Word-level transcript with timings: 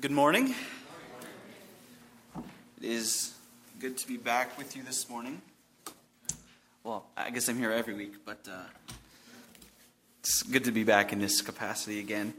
Good 0.00 0.12
morning. 0.12 0.54
It 2.34 2.84
is 2.84 3.34
good 3.78 3.98
to 3.98 4.08
be 4.08 4.16
back 4.16 4.56
with 4.56 4.74
you 4.74 4.82
this 4.82 5.10
morning. 5.10 5.42
Well, 6.82 7.04
I 7.18 7.28
guess 7.28 7.50
I'm 7.50 7.58
here 7.58 7.70
every 7.70 7.92
week, 7.92 8.24
but 8.24 8.48
uh, 8.50 8.94
it's 10.20 10.42
good 10.42 10.64
to 10.64 10.72
be 10.72 10.84
back 10.84 11.12
in 11.12 11.18
this 11.18 11.42
capacity 11.42 11.98
again. 11.98 12.32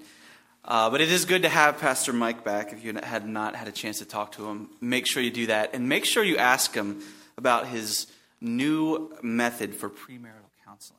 Uh, 0.66 0.90
but 0.90 1.02
it 1.02 1.12
is 1.12 1.26
good 1.26 1.44
to 1.44 1.50
have 1.50 1.78
Pastor 1.78 2.14
Mike 2.14 2.44
back. 2.44 2.74
If 2.74 2.84
you 2.84 2.96
had 2.96 3.28
not 3.28 3.56
had 3.56 3.68
a 3.68 3.72
chance 3.72 4.00
to 4.00 4.06
talk 4.06 4.32
to 4.34 4.50
him, 4.50 4.72
make 4.82 5.06
sure 5.06 5.22
you 5.22 5.30
do 5.30 5.46
that. 5.46 5.76
And 5.76 5.88
make 5.88 6.06
sure 6.06 6.24
you 6.24 6.38
ask 6.38 6.74
him 6.74 7.04
about 7.38 7.68
his 7.68 8.08
new 8.40 9.16
method 9.22 9.76
for 9.76 9.88
premarital 9.88 10.50
counseling. 10.66 10.98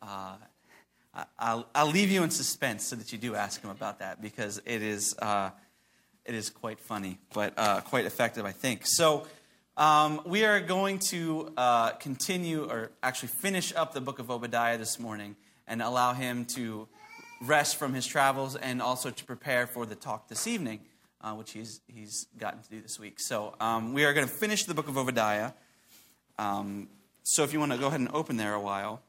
Uh, 0.00 0.36
I'll, 1.38 1.66
I'll 1.74 1.90
leave 1.90 2.10
you 2.10 2.22
in 2.22 2.30
suspense 2.30 2.84
so 2.86 2.96
that 2.96 3.12
you 3.12 3.18
do 3.18 3.34
ask 3.34 3.62
him 3.62 3.70
about 3.70 3.98
that 3.98 4.22
because 4.22 4.60
it 4.64 4.80
is 4.80 5.14
uh, 5.18 5.50
it 6.26 6.34
is 6.34 6.50
quite 6.50 6.80
funny, 6.80 7.18
but 7.32 7.54
uh, 7.56 7.80
quite 7.82 8.04
effective, 8.04 8.44
I 8.44 8.52
think. 8.52 8.82
So, 8.84 9.26
um, 9.76 10.22
we 10.24 10.44
are 10.44 10.58
going 10.60 10.98
to 11.10 11.52
uh, 11.56 11.90
continue, 11.90 12.64
or 12.64 12.90
actually 13.02 13.28
finish 13.28 13.74
up 13.74 13.92
the 13.92 14.00
book 14.00 14.18
of 14.18 14.30
Obadiah 14.30 14.76
this 14.78 14.98
morning 14.98 15.36
and 15.68 15.82
allow 15.82 16.14
him 16.14 16.44
to 16.56 16.88
rest 17.42 17.76
from 17.76 17.94
his 17.94 18.06
travels 18.06 18.56
and 18.56 18.82
also 18.82 19.10
to 19.10 19.24
prepare 19.24 19.66
for 19.66 19.86
the 19.86 19.94
talk 19.94 20.28
this 20.28 20.46
evening, 20.46 20.80
uh, 21.20 21.32
which 21.34 21.52
he's, 21.52 21.80
he's 21.86 22.26
gotten 22.38 22.60
to 22.62 22.70
do 22.70 22.80
this 22.80 22.98
week. 22.98 23.20
So, 23.20 23.54
um, 23.60 23.92
we 23.92 24.04
are 24.04 24.12
going 24.12 24.26
to 24.26 24.32
finish 24.32 24.64
the 24.64 24.74
book 24.74 24.88
of 24.88 24.98
Obadiah. 24.98 25.52
Um, 26.38 26.88
so, 27.22 27.44
if 27.44 27.52
you 27.52 27.60
want 27.60 27.72
to 27.72 27.78
go 27.78 27.86
ahead 27.86 28.00
and 28.00 28.10
open 28.12 28.36
there 28.36 28.54
a 28.54 28.60
while. 28.60 29.02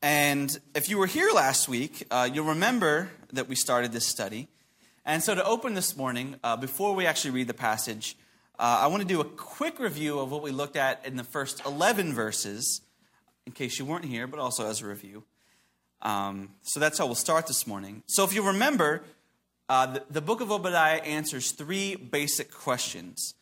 And 0.00 0.56
if 0.74 0.88
you 0.88 0.98
were 0.98 1.06
here 1.06 1.30
last 1.34 1.68
week, 1.68 2.06
uh, 2.10 2.28
you'll 2.32 2.46
remember 2.46 3.10
that 3.32 3.48
we 3.48 3.54
started 3.54 3.92
this 3.92 4.06
study. 4.06 4.48
And 5.06 5.22
so, 5.22 5.34
to 5.34 5.44
open 5.44 5.74
this 5.74 5.98
morning, 5.98 6.36
uh, 6.42 6.56
before 6.56 6.94
we 6.94 7.04
actually 7.04 7.32
read 7.32 7.46
the 7.46 7.52
passage, 7.52 8.16
uh, 8.58 8.78
I 8.80 8.86
want 8.86 9.02
to 9.02 9.06
do 9.06 9.20
a 9.20 9.24
quick 9.24 9.78
review 9.78 10.18
of 10.18 10.30
what 10.30 10.42
we 10.42 10.50
looked 10.50 10.76
at 10.76 11.04
in 11.04 11.16
the 11.16 11.24
first 11.24 11.60
11 11.66 12.14
verses, 12.14 12.80
in 13.44 13.52
case 13.52 13.78
you 13.78 13.84
weren't 13.84 14.06
here, 14.06 14.26
but 14.26 14.40
also 14.40 14.66
as 14.66 14.80
a 14.80 14.86
review. 14.86 15.24
Um, 16.00 16.54
so, 16.62 16.80
that's 16.80 16.96
how 16.96 17.04
we'll 17.04 17.16
start 17.16 17.46
this 17.46 17.66
morning. 17.66 18.02
So, 18.06 18.24
if 18.24 18.34
you 18.34 18.46
remember, 18.46 19.04
uh, 19.68 19.92
the, 19.92 20.04
the 20.08 20.20
book 20.22 20.40
of 20.40 20.50
Obadiah 20.50 21.02
answers 21.02 21.52
three 21.52 21.96
basic 21.96 22.50
questions 22.50 23.34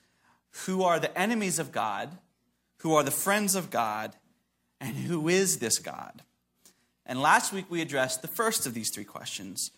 Who 0.67 0.83
are 0.83 0.99
the 0.99 1.17
enemies 1.17 1.61
of 1.61 1.71
God? 1.71 2.19
Who 2.79 2.93
are 2.97 3.05
the 3.05 3.13
friends 3.13 3.55
of 3.55 3.71
God? 3.71 4.17
And 4.81 4.97
who 4.97 5.29
is 5.29 5.59
this 5.59 5.79
God? 5.79 6.23
And 7.07 7.23
last 7.23 7.53
week 7.53 7.67
we 7.69 7.81
addressed 7.81 8.21
the 8.21 8.27
first 8.27 8.67
of 8.67 8.75
these 8.75 8.91
three 8.93 9.05
questions 9.05 9.71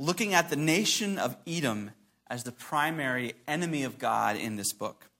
looking 0.00 0.32
at 0.32 0.48
the 0.48 0.56
nation 0.56 1.18
of 1.18 1.36
Edom 1.46 1.90
as 2.26 2.42
the 2.42 2.52
primary 2.52 3.34
enemy 3.46 3.82
of 3.82 3.98
God 3.98 4.34
in 4.36 4.56
this 4.56 4.72
book. 4.72 5.10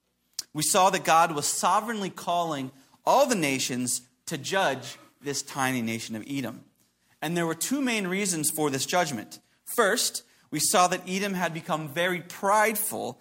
We 0.53 0.63
saw 0.63 0.89
that 0.89 1.03
God 1.03 1.35
was 1.35 1.45
sovereignly 1.45 2.09
calling 2.09 2.71
all 3.05 3.27
the 3.27 3.35
nations 3.35 4.01
to 4.25 4.39
judge 4.39 4.97
this 5.21 5.43
tiny 5.43 5.83
nation 5.83 6.15
of 6.15 6.25
Edom. 6.27 6.65
And 7.21 7.37
there 7.37 7.45
were 7.45 7.53
two 7.53 7.79
main 7.79 8.07
reasons 8.07 8.49
for 8.49 8.71
this 8.71 8.87
judgment. 8.87 9.39
First, 9.75 10.23
we 10.49 10.59
saw 10.59 10.87
that 10.87 11.07
Edom 11.07 11.35
had 11.35 11.53
become 11.53 11.87
very 11.87 12.21
prideful, 12.21 13.19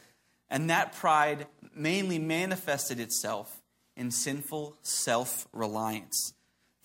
and 0.49 0.71
that 0.71 0.95
pride 0.95 1.47
mainly 1.77 2.19
manifested 2.19 2.99
itself 2.99 3.61
in 3.99 4.11
sinful 4.11 4.79
self 4.81 5.47
reliance, 5.53 6.33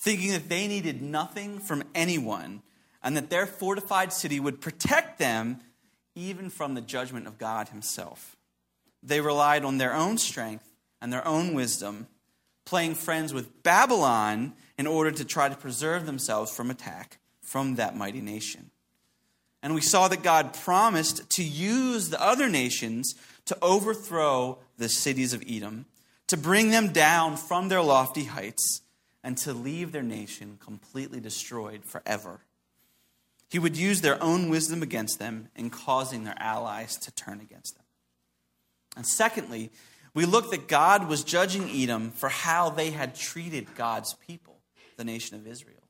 thinking 0.02 0.32
that 0.32 0.50
they 0.50 0.68
needed 0.68 1.02
nothing 1.02 1.60
from 1.60 1.84
anyone 1.96 2.62
and 3.06 3.16
that 3.16 3.30
their 3.30 3.46
fortified 3.46 4.12
city 4.12 4.40
would 4.40 4.60
protect 4.60 5.20
them 5.20 5.60
even 6.16 6.50
from 6.50 6.74
the 6.74 6.82
judgment 6.82 7.28
of 7.28 7.38
God 7.38 7.70
Himself. 7.70 8.36
They 9.04 9.22
relied 9.22 9.64
on 9.64 9.78
their 9.78 9.94
own 9.94 10.18
strength 10.18 10.68
and 11.00 11.14
their 11.14 11.26
own 11.26 11.54
wisdom, 11.54 12.08
playing 12.66 12.96
friends 12.96 13.32
with 13.32 13.62
Babylon 13.62 14.54
in 14.80 14.88
order 14.88 15.12
to 15.12 15.24
try 15.24 15.48
to 15.48 15.56
preserve 15.56 16.08
themselves 16.08 16.54
from 16.54 16.72
attack 16.72 17.20
from 17.42 17.76
that 17.76 17.96
mighty 17.96 18.22
nation. 18.22 18.72
And 19.62 19.76
we 19.76 19.82
saw 19.82 20.08
that 20.08 20.24
God 20.24 20.56
promised 20.56 21.30
to 21.32 21.44
use 21.44 22.10
the 22.10 22.22
other 22.22 22.50
nations 22.50 23.14
to 23.46 23.58
overthrow 23.62 24.58
the 24.80 24.90
cities 24.90 25.32
of 25.32 25.44
Edom, 25.48 25.86
to 26.26 26.38
bring 26.38 26.72
them 26.72 26.88
down 26.92 27.38
from 27.38 27.70
their 27.70 27.84
lofty 27.84 28.24
heights, 28.24 28.82
and 29.24 29.38
to 29.38 29.54
leave 29.54 29.92
their 29.92 30.04
nation 30.04 30.58
completely 30.60 31.20
destroyed 31.20 31.84
forever. 31.86 32.40
He 33.56 33.60
would 33.60 33.78
use 33.78 34.02
their 34.02 34.22
own 34.22 34.50
wisdom 34.50 34.84
against 34.84 35.18
them 35.18 35.48
in 35.56 35.70
causing 35.70 36.26
their 36.26 36.36
allies 36.38 36.98
to 36.98 37.12
turn 37.14 37.40
against 37.40 37.78
them. 37.78 37.86
And 38.98 39.08
secondly, 39.08 39.72
we 40.14 40.26
look 40.26 40.52
that 40.52 40.68
God 40.68 41.08
was 41.08 41.24
judging 41.24 41.70
Edom 41.70 42.12
for 42.12 42.28
how 42.28 42.70
they 42.70 42.92
had 42.92 43.16
treated 43.16 43.74
God's 43.74 44.14
people, 44.14 44.58
the 44.98 45.06
nation 45.06 45.38
of 45.38 45.48
Israel. 45.48 45.88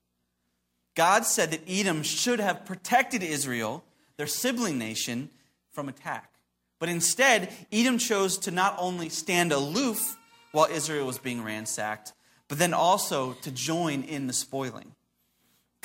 God 0.94 1.26
said 1.26 1.50
that 1.50 1.68
Edom 1.68 2.04
should 2.04 2.40
have 2.40 2.68
protected 2.68 3.24
Israel, 3.24 3.84
their 4.18 4.28
sibling 4.28 4.78
nation, 4.78 5.32
from 5.72 5.90
attack. 5.90 6.36
But 6.78 6.90
instead, 6.90 7.52
Edom 7.72 7.98
chose 7.98 8.38
to 8.38 8.52
not 8.52 8.76
only 8.78 9.10
stand 9.10 9.52
aloof 9.52 10.18
while 10.52 10.68
Israel 10.72 11.08
was 11.08 11.18
being 11.18 11.44
ransacked, 11.44 12.14
but 12.48 12.60
then 12.60 12.76
also 12.76 13.34
to 13.42 13.50
join 13.50 14.04
in 14.04 14.28
the 14.28 14.34
spoiling. 14.34 14.95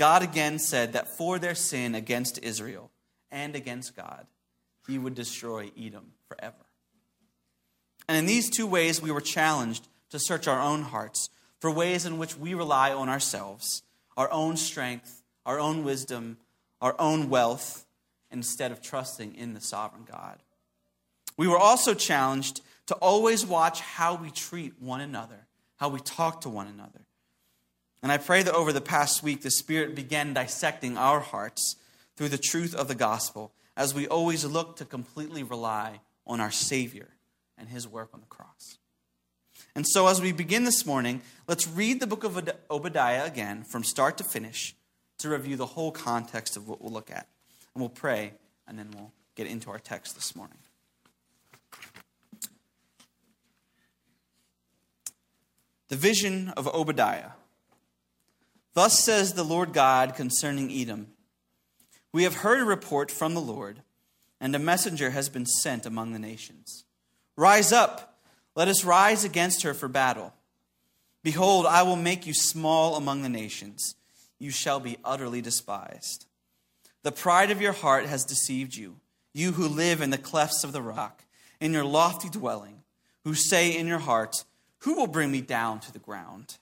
God 0.01 0.23
again 0.23 0.59
said 0.59 0.95
that 0.95 1.15
for 1.19 1.39
their 1.39 1.55
sin 1.55 1.95
against 1.95 2.39
Israel 2.43 2.91
and 3.31 3.55
against 3.55 3.95
God, 3.95 4.27
he 4.87 4.99
would 4.99 5.15
destroy 5.15 5.73
Edom 5.79 6.13
forever. 6.27 6.65
And 8.09 8.17
in 8.17 8.25
these 8.25 8.49
two 8.49 8.67
ways, 8.67 9.03
we 9.03 9.11
were 9.11 9.21
challenged 9.21 9.89
to 10.09 10.19
search 10.19 10.49
our 10.49 10.59
own 10.59 10.81
hearts 10.81 11.29
for 11.59 11.71
ways 11.71 12.07
in 12.07 12.17
which 12.17 12.35
we 12.35 12.55
rely 12.55 12.95
on 12.95 13.11
ourselves, 13.11 13.83
our 14.17 14.33
own 14.33 14.57
strength, 14.57 15.23
our 15.45 15.61
own 15.61 15.85
wisdom, 15.85 16.39
our 16.81 16.97
own 16.99 17.29
wealth, 17.29 17.85
instead 18.31 18.73
of 18.73 18.81
trusting 18.81 19.35
in 19.35 19.53
the 19.53 19.61
sovereign 19.61 20.07
God. 20.11 20.39
We 21.37 21.47
were 21.47 21.59
also 21.59 21.93
challenged 21.93 22.63
to 22.87 22.95
always 22.95 23.45
watch 23.45 23.83
how 23.83 24.15
we 24.15 24.31
treat 24.31 24.81
one 24.81 25.03
another, 25.03 25.47
how 25.77 25.91
we 25.91 26.01
talk 26.01 26.41
to 26.41 26.49
one 26.49 26.69
another. 26.69 27.03
And 28.03 28.11
I 28.11 28.19
pray 28.19 28.43
that 28.43 28.55
over 28.55 28.73
the 28.73 28.81
past 28.81 29.23
week, 29.23 29.43
the 29.43 29.51
Spirit 29.51 29.95
began 29.95 30.33
dissecting 30.33 30.97
our 30.97 31.21
hearts 31.21 31.77
through 32.17 32.31
the 32.31 32.39
truth 32.39 32.75
of 32.75 32.89
the 32.89 32.95
gospel 32.95 33.53
as 33.77 33.95
we 33.95 34.07
always 34.07 34.45
look 34.45 34.77
to 34.77 34.85
completely 34.85 35.43
rely 35.43 36.01
on 36.27 36.41
our 36.41 36.51
Savior 36.51 37.09
and 37.59 37.69
His 37.69 37.87
work 37.87 38.11
on 38.15 38.21
the 38.21 38.27
cross. 38.27 38.79
And 39.75 39.87
so, 39.87 40.07
as 40.07 40.21
we 40.21 40.33
begin 40.33 40.65
this 40.65 40.87
morning, 40.87 41.21
let's 41.47 41.69
read 41.69 42.01
the 42.01 42.07
book 42.07 42.25
of 42.25 42.51
Obadiah 42.71 43.25
again 43.25 43.65
from 43.65 43.85
start 43.85 44.19
to 44.19 44.25
finish 44.25 44.75
to 45.19 45.29
review 45.29 45.57
the 45.57 45.67
whole 45.67 45.93
context 45.93 46.57
of 46.57 46.67
what 46.67 46.81
we'll 46.81 46.93
look 46.93 47.11
at. 47.11 47.29
And 47.75 47.83
we'll 47.83 47.91
pray, 47.91 48.33
and 48.67 48.79
then 48.79 48.91
we'll 48.95 49.13
get 49.37 49.47
into 49.47 49.71
our 49.71 49.79
text 49.79 50.15
this 50.15 50.35
morning. 50.35 50.57
The 55.89 55.97
vision 55.97 56.53
of 56.57 56.69
Obadiah. 56.69 57.33
Thus 58.75 58.99
says 58.99 59.33
the 59.33 59.45
Lord 59.45 59.73
God 59.73 60.15
concerning 60.15 60.71
Edom 60.71 61.09
We 62.13 62.25
have 62.25 62.37
heard 62.37 62.61
a 62.61 62.65
report 62.65 63.11
from 63.11 63.35
the 63.35 63.41
Lord, 63.41 63.83
and 64.41 64.55
a 64.55 64.59
messenger 64.59 65.11
has 65.11 65.29
been 65.29 65.47
sent 65.47 65.87
among 65.87 66.13
the 66.13 66.19
nations. 66.19 66.85
Rise 67.37 67.73
up, 67.73 68.19
let 68.55 68.69
us 68.69 68.85
rise 68.85 69.25
against 69.25 69.63
her 69.63 69.75
for 69.75 69.89
battle. 69.89 70.33
Behold, 71.23 71.67
I 71.67 71.83
will 71.83 71.97
make 71.97 72.27
you 72.27 72.35
small 72.35 72.97
among 72.97 73.23
the 73.23 73.29
nations. 73.29 73.95
You 74.39 74.51
shall 74.51 74.81
be 74.81 74.97
utterly 75.05 75.43
despised. 75.43 76.27
The 77.03 77.13
pride 77.13 77.51
of 77.51 77.61
your 77.61 77.73
heart 77.73 78.07
has 78.07 78.25
deceived 78.25 78.75
you, 78.77 78.97
you 79.33 79.53
who 79.53 79.69
live 79.69 80.01
in 80.01 80.11
the 80.11 80.19
clefts 80.19 80.65
of 80.65 80.73
the 80.73 80.83
rock, 80.83 81.25
in 81.61 81.73
your 81.73 81.85
lofty 81.85 82.29
dwelling, 82.29 82.83
who 83.25 83.35
say 83.35 83.77
in 83.77 83.87
your 83.87 83.99
heart, 83.99 84.45
Who 84.81 84.95
will 84.95 85.07
bring 85.07 85.31
me 85.31 85.41
down 85.41 85.81
to 85.81 85.93
the 85.93 85.99
ground? 85.99 86.57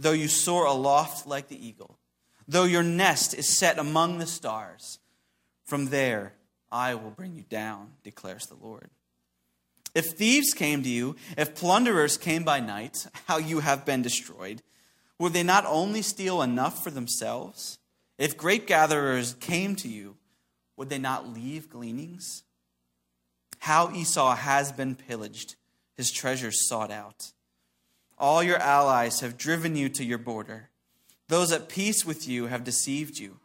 Though 0.00 0.12
you 0.12 0.28
soar 0.28 0.66
aloft 0.66 1.26
like 1.26 1.48
the 1.48 1.66
eagle, 1.66 1.98
though 2.48 2.64
your 2.64 2.82
nest 2.82 3.34
is 3.34 3.58
set 3.58 3.78
among 3.78 4.18
the 4.18 4.26
stars, 4.26 4.98
from 5.64 5.86
there 5.86 6.32
I 6.72 6.94
will 6.94 7.10
bring 7.10 7.34
you 7.34 7.44
down, 7.48 7.92
declares 8.02 8.46
the 8.46 8.56
Lord. 8.56 8.90
If 9.94 10.12
thieves 10.12 10.54
came 10.54 10.82
to 10.82 10.88
you, 10.88 11.16
if 11.36 11.54
plunderers 11.54 12.16
came 12.16 12.44
by 12.44 12.60
night, 12.60 13.06
how 13.26 13.38
you 13.38 13.60
have 13.60 13.84
been 13.84 14.02
destroyed, 14.02 14.62
would 15.18 15.32
they 15.32 15.42
not 15.42 15.66
only 15.66 16.02
steal 16.02 16.42
enough 16.42 16.82
for 16.82 16.90
themselves? 16.90 17.78
If 18.16 18.36
grape 18.36 18.66
gatherers 18.66 19.34
came 19.34 19.76
to 19.76 19.88
you, 19.88 20.16
would 20.76 20.88
they 20.88 20.98
not 20.98 21.28
leave 21.28 21.68
gleanings? 21.68 22.44
How 23.58 23.92
Esau 23.92 24.34
has 24.34 24.72
been 24.72 24.94
pillaged, 24.94 25.56
his 25.96 26.10
treasures 26.10 26.66
sought 26.66 26.90
out. 26.90 27.32
All 28.20 28.42
your 28.42 28.58
allies 28.58 29.20
have 29.20 29.38
driven 29.38 29.74
you 29.74 29.88
to 29.88 30.04
your 30.04 30.18
border. 30.18 30.68
Those 31.28 31.52
at 31.52 31.70
peace 31.70 32.04
with 32.04 32.28
you 32.28 32.48
have 32.48 32.64
deceived 32.64 33.18
you. 33.18 33.38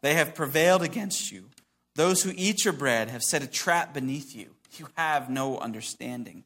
They 0.00 0.14
have 0.14 0.34
prevailed 0.34 0.82
against 0.82 1.30
you. 1.30 1.50
Those 1.96 2.22
who 2.22 2.32
eat 2.34 2.64
your 2.64 2.72
bread 2.72 3.10
have 3.10 3.22
set 3.22 3.42
a 3.42 3.46
trap 3.46 3.92
beneath 3.92 4.34
you. 4.34 4.54
You 4.78 4.88
have 4.96 5.28
no 5.28 5.58
understanding. 5.58 6.44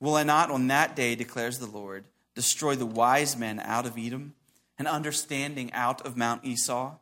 Will 0.00 0.14
I 0.14 0.22
not 0.22 0.50
on 0.50 0.68
that 0.68 0.96
day, 0.96 1.14
declares 1.14 1.58
the 1.58 1.66
Lord, 1.66 2.04
destroy 2.34 2.74
the 2.76 2.86
wise 2.86 3.36
men 3.36 3.60
out 3.60 3.84
of 3.84 3.98
Edom 3.98 4.34
and 4.78 4.88
understanding 4.88 5.70
out 5.74 6.06
of 6.06 6.16
Mount 6.16 6.44
Esau? 6.46 6.96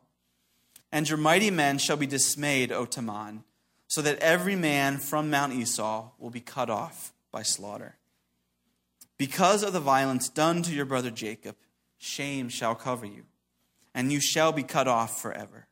And 0.91 1.07
your 1.07 1.17
mighty 1.17 1.51
men 1.51 1.77
shall 1.77 1.97
be 1.97 2.07
dismayed, 2.07 2.71
O 2.71 2.85
Teman, 2.85 3.43
so 3.87 4.01
that 4.01 4.19
every 4.19 4.55
man 4.55 4.97
from 4.97 5.29
Mount 5.29 5.53
Esau 5.53 6.09
will 6.19 6.31
be 6.31 6.41
cut 6.41 6.69
off 6.69 7.13
by 7.31 7.43
slaughter. 7.43 7.95
Because 9.17 9.63
of 9.63 9.73
the 9.73 9.79
violence 9.79 10.29
done 10.29 10.61
to 10.63 10.73
your 10.73 10.85
brother 10.85 11.09
Jacob, 11.09 11.55
shame 11.97 12.49
shall 12.49 12.75
cover 12.75 13.05
you, 13.05 13.23
and 13.93 14.11
you 14.11 14.19
shall 14.19 14.51
be 14.51 14.63
cut 14.63 14.87
off 14.87 15.21
forever. 15.21 15.67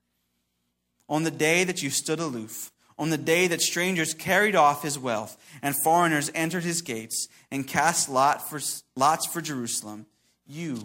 On 1.07 1.23
the 1.23 1.31
day 1.31 1.63
that 1.63 1.83
you 1.83 1.89
stood 1.91 2.19
aloof, 2.19 2.71
on 2.97 3.09
the 3.09 3.17
day 3.17 3.47
that 3.47 3.61
strangers 3.61 4.13
carried 4.13 4.55
off 4.55 4.81
his 4.81 4.97
wealth, 4.97 5.37
and 5.61 5.75
foreigners 5.83 6.31
entered 6.33 6.63
his 6.63 6.81
gates, 6.81 7.27
and 7.51 7.67
cast 7.67 8.09
lot 8.09 8.49
for, 8.49 8.59
lots 8.95 9.27
for 9.27 9.41
Jerusalem, 9.41 10.07
you 10.47 10.83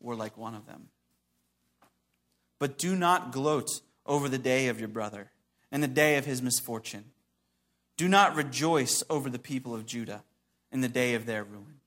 were 0.00 0.14
like 0.14 0.38
one 0.38 0.54
of 0.54 0.66
them. 0.66 0.88
But 2.58 2.78
do 2.78 2.96
not 2.96 3.32
gloat 3.32 3.80
over 4.06 4.28
the 4.28 4.38
day 4.38 4.68
of 4.68 4.78
your 4.78 4.88
brother 4.88 5.30
and 5.70 5.82
the 5.82 5.88
day 5.88 6.16
of 6.16 6.24
his 6.24 6.40
misfortune. 6.40 7.04
Do 7.96 8.08
not 8.08 8.36
rejoice 8.36 9.02
over 9.10 9.28
the 9.28 9.38
people 9.38 9.74
of 9.74 9.84
Judah 9.84 10.24
in 10.72 10.80
the 10.80 10.88
day 10.88 11.14
of 11.14 11.26
their 11.26 11.44
ruin. 11.44 11.77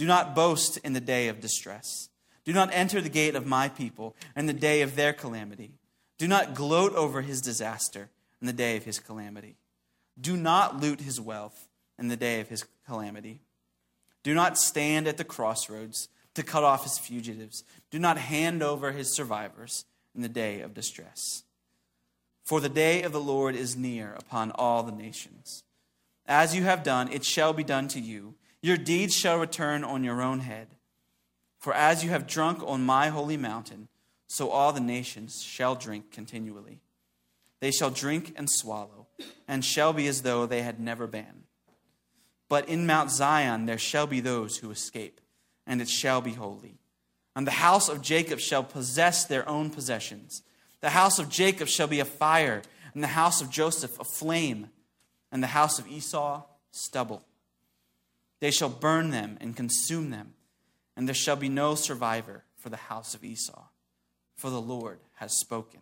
Do 0.00 0.06
not 0.06 0.34
boast 0.34 0.78
in 0.78 0.94
the 0.94 0.98
day 0.98 1.28
of 1.28 1.42
distress. 1.42 2.08
Do 2.46 2.54
not 2.54 2.70
enter 2.72 3.02
the 3.02 3.10
gate 3.10 3.34
of 3.34 3.44
my 3.44 3.68
people 3.68 4.16
in 4.34 4.46
the 4.46 4.54
day 4.54 4.80
of 4.80 4.96
their 4.96 5.12
calamity. 5.12 5.72
Do 6.16 6.26
not 6.26 6.54
gloat 6.54 6.94
over 6.94 7.20
his 7.20 7.42
disaster 7.42 8.08
in 8.40 8.46
the 8.46 8.54
day 8.54 8.78
of 8.78 8.84
his 8.84 8.98
calamity. 8.98 9.56
Do 10.18 10.38
not 10.38 10.80
loot 10.80 11.02
his 11.02 11.20
wealth 11.20 11.68
in 11.98 12.08
the 12.08 12.16
day 12.16 12.40
of 12.40 12.48
his 12.48 12.64
calamity. 12.86 13.42
Do 14.22 14.32
not 14.32 14.56
stand 14.56 15.06
at 15.06 15.18
the 15.18 15.22
crossroads 15.22 16.08
to 16.32 16.42
cut 16.42 16.64
off 16.64 16.84
his 16.84 16.98
fugitives. 16.98 17.62
Do 17.90 17.98
not 17.98 18.16
hand 18.16 18.62
over 18.62 18.92
his 18.92 19.14
survivors 19.14 19.84
in 20.14 20.22
the 20.22 20.30
day 20.30 20.62
of 20.62 20.72
distress. 20.72 21.42
For 22.42 22.58
the 22.58 22.70
day 22.70 23.02
of 23.02 23.12
the 23.12 23.20
Lord 23.20 23.54
is 23.54 23.76
near 23.76 24.14
upon 24.14 24.50
all 24.52 24.82
the 24.82 24.92
nations. 24.92 25.62
As 26.24 26.56
you 26.56 26.62
have 26.62 26.82
done, 26.82 27.12
it 27.12 27.22
shall 27.22 27.52
be 27.52 27.64
done 27.64 27.86
to 27.88 28.00
you. 28.00 28.36
Your 28.62 28.76
deeds 28.76 29.14
shall 29.14 29.38
return 29.38 29.84
on 29.84 30.04
your 30.04 30.20
own 30.20 30.40
head. 30.40 30.68
For 31.58 31.74
as 31.74 32.02
you 32.04 32.10
have 32.10 32.26
drunk 32.26 32.62
on 32.64 32.84
my 32.84 33.08
holy 33.08 33.36
mountain, 33.36 33.88
so 34.26 34.50
all 34.50 34.72
the 34.72 34.80
nations 34.80 35.42
shall 35.42 35.74
drink 35.74 36.10
continually. 36.10 36.80
They 37.60 37.70
shall 37.70 37.90
drink 37.90 38.32
and 38.36 38.48
swallow, 38.48 39.06
and 39.46 39.64
shall 39.64 39.92
be 39.92 40.06
as 40.06 40.22
though 40.22 40.46
they 40.46 40.62
had 40.62 40.80
never 40.80 41.06
been. 41.06 41.44
But 42.48 42.68
in 42.68 42.86
Mount 42.86 43.10
Zion 43.10 43.66
there 43.66 43.78
shall 43.78 44.06
be 44.06 44.20
those 44.20 44.58
who 44.58 44.70
escape, 44.70 45.20
and 45.66 45.80
it 45.80 45.88
shall 45.88 46.20
be 46.20 46.32
holy. 46.32 46.78
And 47.36 47.46
the 47.46 47.52
house 47.52 47.88
of 47.88 48.02
Jacob 48.02 48.40
shall 48.40 48.64
possess 48.64 49.24
their 49.24 49.48
own 49.48 49.70
possessions. 49.70 50.42
The 50.80 50.90
house 50.90 51.18
of 51.18 51.28
Jacob 51.28 51.68
shall 51.68 51.86
be 51.86 52.00
a 52.00 52.04
fire, 52.04 52.62
and 52.94 53.02
the 53.02 53.08
house 53.08 53.40
of 53.40 53.50
Joseph 53.50 54.00
a 54.00 54.04
flame, 54.04 54.70
and 55.30 55.42
the 55.42 55.48
house 55.48 55.78
of 55.78 55.86
Esau 55.86 56.42
stubble. 56.72 57.24
They 58.40 58.50
shall 58.50 58.68
burn 58.68 59.10
them 59.10 59.38
and 59.40 59.56
consume 59.56 60.10
them, 60.10 60.34
and 60.96 61.06
there 61.06 61.14
shall 61.14 61.36
be 61.36 61.48
no 61.48 61.74
survivor 61.74 62.44
for 62.56 62.68
the 62.68 62.76
house 62.76 63.14
of 63.14 63.24
Esau, 63.24 63.68
for 64.34 64.50
the 64.50 64.60
Lord 64.60 65.00
has 65.14 65.38
spoken. 65.38 65.80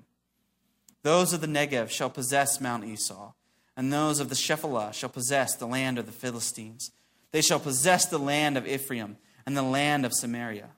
Those 1.02 1.32
of 1.32 1.40
the 1.40 1.46
Negev 1.46 1.90
shall 1.90 2.10
possess 2.10 2.60
Mount 2.60 2.84
Esau, 2.84 3.32
and 3.76 3.93
those 3.93 4.20
of 4.20 4.28
the 4.28 4.34
Shephelah 4.34 4.93
shall 4.93 5.08
possess 5.08 5.55
the 5.55 5.66
land 5.66 5.99
of 5.99 6.06
the 6.06 6.12
Philistines. 6.12 6.90
They 7.31 7.40
shall 7.40 7.60
possess 7.60 8.06
the 8.06 8.19
land 8.19 8.58
of 8.58 8.66
Ephraim 8.66 9.16
and 9.46 9.56
the 9.56 9.62
land 9.62 10.04
of 10.04 10.12
Samaria 10.12 10.70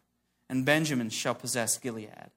and 0.51 0.67
Benjamin 0.67 1.09
shall 1.11 1.35
possess 1.37 1.79
Gilead. 1.79 2.33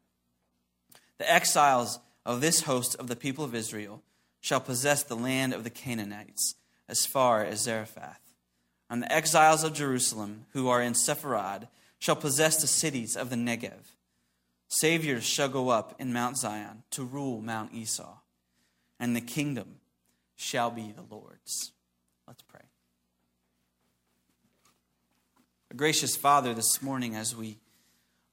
The 1.17 1.29
exiles 1.29 1.99
of 2.25 2.41
this 2.41 2.61
host 2.61 2.95
of 2.95 3.07
the 3.07 3.15
people 3.15 3.43
of 3.43 3.55
Israel 3.55 4.03
shall 4.39 4.59
possess 4.59 5.01
the 5.01 5.15
land 5.15 5.51
of 5.51 5.63
the 5.63 5.71
Canaanites 5.71 6.53
as 6.87 7.07
far 7.07 7.43
as 7.43 7.61
Zarephath. 7.61 8.22
And 8.89 9.01
the 9.01 9.11
exiles 9.11 9.63
of 9.63 9.73
Jerusalem 9.73 10.45
who 10.53 10.67
are 10.69 10.81
in 10.81 10.93
Sepharad 10.93 11.67
shall 11.99 12.15
possess 12.15 12.61
the 12.61 12.67
cities 12.67 13.15
of 13.15 13.29
the 13.29 13.35
Negev. 13.35 13.95
Saviors 14.67 15.23
shall 15.23 15.49
go 15.49 15.69
up 15.69 15.95
in 15.99 16.13
Mount 16.13 16.37
Zion 16.37 16.83
to 16.91 17.03
rule 17.03 17.41
Mount 17.41 17.73
Esau, 17.73 18.17
and 18.99 19.15
the 19.15 19.21
kingdom 19.21 19.75
shall 20.35 20.71
be 20.71 20.91
the 20.91 21.15
Lord's. 21.15 21.71
Let's 22.27 22.41
pray. 22.43 22.61
Gracious 25.75 26.15
Father, 26.15 26.53
this 26.53 26.81
morning 26.81 27.15
as 27.15 27.35
we 27.35 27.57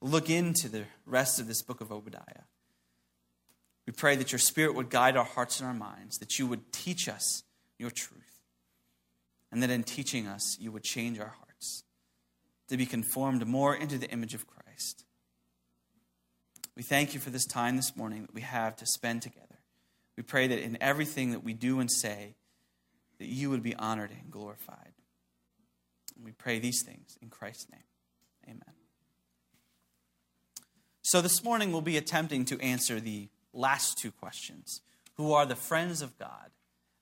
look 0.00 0.30
into 0.30 0.68
the 0.68 0.84
rest 1.06 1.40
of 1.40 1.46
this 1.46 1.62
book 1.62 1.80
of 1.80 1.92
Obadiah. 1.92 2.44
We 3.86 3.92
pray 3.92 4.16
that 4.16 4.32
your 4.32 4.38
Spirit 4.38 4.74
would 4.74 4.90
guide 4.90 5.16
our 5.16 5.24
hearts 5.24 5.60
and 5.60 5.66
our 5.66 5.74
minds, 5.74 6.18
that 6.18 6.38
you 6.38 6.46
would 6.46 6.72
teach 6.72 7.08
us 7.08 7.42
your 7.78 7.90
truth, 7.90 8.29
and 9.50 9.62
that 9.62 9.70
in 9.70 9.82
teaching 9.82 10.26
us, 10.26 10.56
you 10.60 10.72
would 10.72 10.84
change 10.84 11.18
our 11.18 11.34
hearts 11.38 11.84
to 12.68 12.76
be 12.76 12.86
conformed 12.86 13.46
more 13.46 13.74
into 13.74 13.98
the 13.98 14.10
image 14.10 14.34
of 14.34 14.46
Christ. 14.46 15.04
We 16.76 16.82
thank 16.82 17.14
you 17.14 17.20
for 17.20 17.30
this 17.30 17.46
time 17.46 17.76
this 17.76 17.96
morning 17.96 18.22
that 18.22 18.34
we 18.34 18.42
have 18.42 18.76
to 18.76 18.86
spend 18.86 19.22
together. 19.22 19.46
We 20.16 20.22
pray 20.22 20.46
that 20.46 20.58
in 20.58 20.78
everything 20.80 21.32
that 21.32 21.42
we 21.42 21.52
do 21.52 21.80
and 21.80 21.90
say, 21.90 22.34
that 23.18 23.28
you 23.28 23.50
would 23.50 23.62
be 23.62 23.74
honored 23.76 24.10
and 24.10 24.30
glorified. 24.30 24.92
And 26.16 26.24
we 26.24 26.32
pray 26.32 26.58
these 26.58 26.82
things 26.84 27.18
in 27.22 27.28
Christ's 27.28 27.70
name. 27.70 27.82
Amen. 28.44 28.74
So 31.02 31.20
this 31.20 31.44
morning 31.44 31.70
we'll 31.70 31.82
be 31.82 31.96
attempting 31.96 32.44
to 32.46 32.60
answer 32.60 32.98
the 32.98 33.28
last 33.52 33.98
two 33.98 34.10
questions 34.10 34.80
Who 35.14 35.32
are 35.32 35.44
the 35.44 35.56
friends 35.56 36.02
of 36.02 36.18
God, 36.18 36.50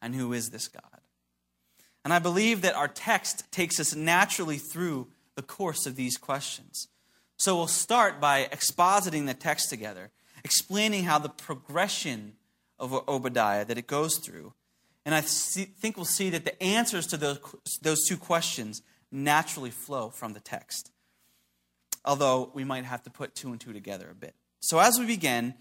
and 0.02 0.14
who 0.14 0.32
is 0.32 0.50
this 0.50 0.66
God? 0.68 0.97
And 2.04 2.12
I 2.12 2.18
believe 2.18 2.62
that 2.62 2.74
our 2.74 2.88
text 2.88 3.50
takes 3.52 3.78
us 3.78 3.94
naturally 3.94 4.58
through 4.58 5.08
the 5.34 5.42
course 5.42 5.86
of 5.86 5.96
these 5.96 6.16
questions. 6.16 6.88
So 7.36 7.56
we'll 7.56 7.66
start 7.66 8.20
by 8.20 8.48
expositing 8.50 9.26
the 9.26 9.34
text 9.34 9.68
together, 9.68 10.10
explaining 10.44 11.04
how 11.04 11.18
the 11.18 11.28
progression 11.28 12.34
of 12.78 12.92
Obadiah 13.08 13.64
that 13.64 13.78
it 13.78 13.86
goes 13.86 14.18
through. 14.18 14.54
And 15.04 15.14
I 15.14 15.20
think 15.20 15.96
we'll 15.96 16.04
see 16.04 16.30
that 16.30 16.44
the 16.44 16.60
answers 16.62 17.06
to 17.08 17.16
those, 17.16 17.38
those 17.82 18.06
two 18.06 18.16
questions 18.16 18.82
naturally 19.10 19.70
flow 19.70 20.10
from 20.10 20.32
the 20.32 20.40
text 20.40 20.90
although 22.08 22.50
we 22.54 22.64
might 22.64 22.84
have 22.84 23.02
to 23.02 23.10
put 23.10 23.34
two 23.34 23.50
and 23.50 23.60
two 23.60 23.72
together 23.72 24.08
a 24.10 24.14
bit. 24.14 24.34
So 24.60 24.78
as 24.78 24.98
we 24.98 25.06
begin, 25.06 25.54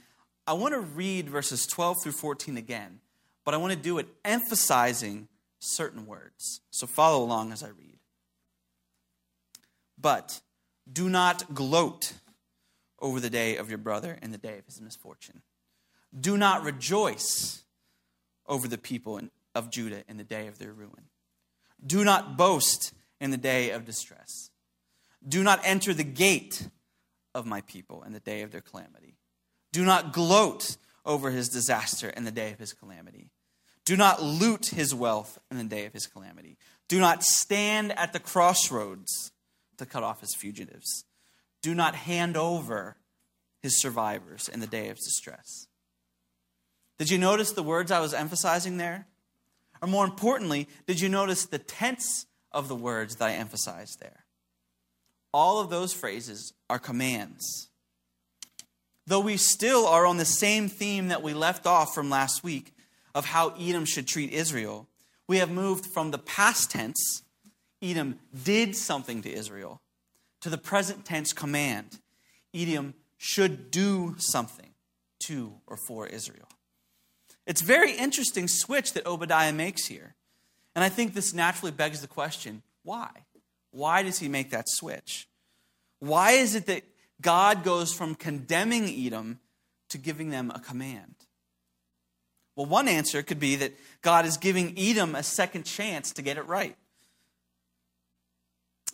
I 0.47 0.53
want 0.53 0.73
to 0.73 0.79
read 0.79 1.29
verses 1.29 1.67
12 1.67 1.97
through 2.01 2.13
14 2.13 2.57
again, 2.57 2.99
but 3.43 3.53
I 3.53 3.57
want 3.57 3.73
to 3.73 3.79
do 3.79 3.97
it 3.97 4.07
emphasizing 4.23 5.27
certain 5.59 6.05
words. 6.05 6.61
So 6.71 6.87
follow 6.87 7.23
along 7.23 7.51
as 7.51 7.63
I 7.63 7.69
read. 7.69 7.99
But 9.99 10.41
do 10.91 11.09
not 11.09 11.53
gloat 11.53 12.13
over 12.99 13.19
the 13.19 13.29
day 13.29 13.57
of 13.57 13.69
your 13.69 13.77
brother 13.77 14.17
and 14.21 14.33
the 14.33 14.37
day 14.37 14.57
of 14.57 14.65
his 14.65 14.81
misfortune. 14.81 15.41
Do 16.17 16.37
not 16.37 16.63
rejoice 16.63 17.63
over 18.47 18.67
the 18.67 18.77
people 18.77 19.19
of 19.53 19.69
Judah 19.69 20.03
in 20.07 20.17
the 20.17 20.23
day 20.23 20.47
of 20.47 20.59
their 20.59 20.71
ruin. 20.71 21.09
Do 21.85 22.03
not 22.03 22.37
boast 22.37 22.93
in 23.19 23.31
the 23.31 23.37
day 23.37 23.71
of 23.71 23.85
distress. 23.85 24.49
Do 25.27 25.43
not 25.43 25.59
enter 25.63 25.93
the 25.93 26.03
gate 26.03 26.69
of 27.35 27.45
my 27.45 27.61
people 27.61 28.03
in 28.03 28.13
the 28.13 28.19
day 28.19 28.41
of 28.41 28.51
their 28.51 28.61
calamity. 28.61 29.17
Do 29.71 29.83
not 29.83 30.13
gloat 30.13 30.77
over 31.05 31.31
his 31.31 31.49
disaster 31.49 32.09
in 32.09 32.23
the 32.23 32.31
day 32.31 32.51
of 32.51 32.59
his 32.59 32.73
calamity. 32.73 33.29
Do 33.87 33.95
not 33.95 34.21
loot 34.21 34.67
his 34.67 34.93
wealth 34.93 35.39
in 35.49 35.57
the 35.57 35.63
day 35.63 35.85
of 35.85 35.93
his 35.93 36.07
calamity. 36.07 36.57
Do 36.89 36.99
not 36.99 37.23
stand 37.23 37.97
at 37.97 38.11
the 38.11 38.19
crossroads 38.19 39.31
to 39.77 39.85
cut 39.85 40.03
off 40.03 40.19
his 40.19 40.35
fugitives. 40.35 41.05
Do 41.61 41.73
not 41.73 41.95
hand 41.95 42.35
over 42.35 42.97
his 43.61 43.79
survivors 43.79 44.49
in 44.49 44.59
the 44.59 44.67
day 44.67 44.89
of 44.89 44.97
distress. 44.97 45.67
Did 46.99 47.09
you 47.09 47.17
notice 47.17 47.53
the 47.53 47.63
words 47.63 47.89
I 47.89 48.01
was 48.01 48.13
emphasizing 48.13 48.75
there? 48.75 49.07
Or 49.81 49.87
more 49.87 50.03
importantly, 50.03 50.67
did 50.85 50.99
you 50.99 51.07
notice 51.07 51.45
the 51.45 51.57
tense 51.57 52.25
of 52.51 52.67
the 52.67 52.75
words 52.75 53.15
that 53.15 53.29
I 53.29 53.33
emphasized 53.35 54.01
there? 54.01 54.25
all 55.37 55.59
of 55.59 55.69
those 55.69 55.93
phrases 55.93 56.53
are 56.67 56.79
commands. 56.79 57.69
Though 59.05 59.19
we 59.19 59.37
still 59.37 59.85
are 59.85 60.05
on 60.05 60.17
the 60.17 60.25
same 60.25 60.67
theme 60.67 61.09
that 61.09 61.21
we 61.21 61.35
left 61.35 61.67
off 61.67 61.93
from 61.93 62.09
last 62.09 62.43
week 62.43 62.73
of 63.17 63.25
how 63.25 63.49
Edom 63.59 63.83
should 63.83 64.07
treat 64.07 64.31
Israel, 64.31 64.87
we 65.27 65.39
have 65.39 65.49
moved 65.49 65.87
from 65.87 66.11
the 66.11 66.19
past 66.19 66.69
tense, 66.69 67.23
Edom 67.81 68.19
did 68.43 68.75
something 68.75 69.23
to 69.23 69.33
Israel, 69.33 69.81
to 70.41 70.51
the 70.51 70.57
present 70.57 71.03
tense 71.03 71.33
command, 71.33 71.99
Edom 72.53 72.93
should 73.17 73.71
do 73.71 74.13
something 74.19 74.69
to 75.21 75.51
or 75.65 75.77
for 75.87 76.05
Israel. 76.05 76.47
It's 77.47 77.61
very 77.61 77.93
interesting 77.93 78.47
switch 78.47 78.93
that 78.93 79.07
Obadiah 79.07 79.51
makes 79.51 79.87
here. 79.87 80.13
And 80.75 80.83
I 80.83 80.89
think 80.89 81.15
this 81.15 81.33
naturally 81.33 81.71
begs 81.71 82.01
the 82.01 82.07
question 82.07 82.61
why? 82.83 83.09
Why 83.71 84.03
does 84.03 84.19
he 84.19 84.27
make 84.27 84.51
that 84.51 84.65
switch? 84.67 85.27
Why 85.97 86.33
is 86.33 86.53
it 86.53 86.67
that 86.67 86.83
God 87.19 87.63
goes 87.63 87.91
from 87.91 88.13
condemning 88.13 88.87
Edom 88.87 89.39
to 89.89 89.97
giving 89.97 90.29
them 90.29 90.51
a 90.53 90.59
command? 90.59 91.15
Well, 92.57 92.65
one 92.65 92.87
answer 92.87 93.21
could 93.21 93.39
be 93.39 93.55
that 93.57 93.77
God 94.01 94.25
is 94.25 94.35
giving 94.35 94.73
Edom 94.77 95.13
a 95.13 95.21
second 95.21 95.63
chance 95.63 96.11
to 96.13 96.23
get 96.23 96.37
it 96.37 96.47
right. 96.47 96.75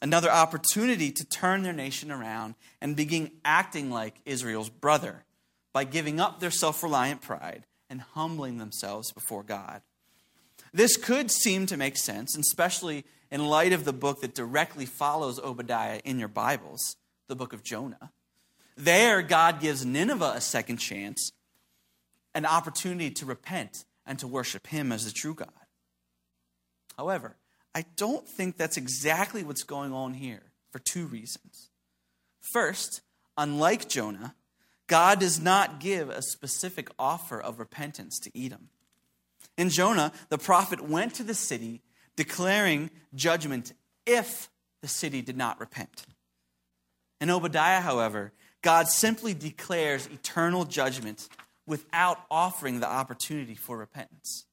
Another 0.02 0.30
opportunity 0.30 1.12
to 1.14 1.24
turn 1.24 1.64
their 1.64 1.72
nation 1.72 2.12
around 2.12 2.56
and 2.82 2.94
begin 2.94 3.32
acting 3.46 3.90
like 3.90 4.20
Israel's 4.26 4.70
brother 4.70 5.24
by 5.72 5.86
giving 5.86 6.20
up 6.20 6.42
their 6.42 6.52
self 6.52 6.84
reliant 6.84 7.22
pride 7.22 7.66
and 7.90 8.02
humbling 8.02 8.58
themselves 8.58 9.14
before 9.14 9.44
God. 9.44 9.82
This 10.74 10.98
could 10.98 11.32
seem 11.32 11.66
to 11.68 11.78
make 11.78 11.96
sense, 11.96 12.38
especially 12.38 13.06
in 13.32 13.48
light 13.48 13.72
of 13.72 13.86
the 13.86 13.94
book 13.94 14.20
that 14.22 14.36
directly 14.36 14.86
follows 14.86 15.40
Obadiah 15.40 16.02
in 16.04 16.20
your 16.20 16.28
Bibles, 16.28 16.98
the 17.30 17.36
book 17.36 17.54
of 17.54 17.64
Jonah. 17.64 18.12
There, 18.76 19.22
God 19.22 19.62
gives 19.62 19.86
Nineveh 19.86 20.34
a 20.36 20.42
second 20.42 20.78
chance, 20.78 21.32
an 22.36 22.46
opportunity 22.46 23.12
to 23.12 23.26
repent 23.26 23.86
and 24.06 24.20
to 24.20 24.28
worship 24.28 24.68
Him 24.68 24.92
as 24.92 25.06
the 25.06 25.12
true 25.12 25.34
God. 25.34 25.50
However, 26.98 27.36
I 27.76 27.86
don't 27.96 28.28
think 28.28 28.58
that's 28.58 28.78
exactly 28.78 29.44
what's 29.44 29.64
going 29.64 29.94
on 29.94 30.14
here 30.14 30.44
for 30.72 30.80
two 30.80 31.06
reasons. 31.06 31.70
First, 32.40 33.02
unlike 33.38 33.90
Jonah, 33.90 34.36
God 34.88 35.20
does 35.20 35.40
not 35.40 35.80
give 35.80 36.10
a 36.10 36.22
specific 36.22 36.90
offer 37.00 37.40
of 37.40 37.60
repentance 37.60 38.20
to 38.20 38.32
Edom. 38.40 38.70
In 39.58 39.70
Jonah, 39.70 40.12
the 40.30 40.38
prophet 40.38 40.82
went 40.82 41.16
to 41.16 41.24
the 41.24 41.34
city 41.34 41.82
declaring 42.16 42.92
judgment 43.16 43.74
if 44.06 44.50
the 44.82 44.88
city 44.88 45.22
did 45.22 45.38
not 45.38 45.60
repent. 45.60 46.06
In 47.22 47.30
Obadiah, 47.30 47.82
however, 47.82 48.34
God 48.62 48.88
simply 48.88 49.34
declares 49.34 50.08
eternal 50.08 50.66
judgment 50.66 51.30
without 51.66 52.20
offering 52.30 52.80
the 52.80 52.90
opportunity 52.90 53.56
for 53.56 53.78
repentance. 53.78 54.46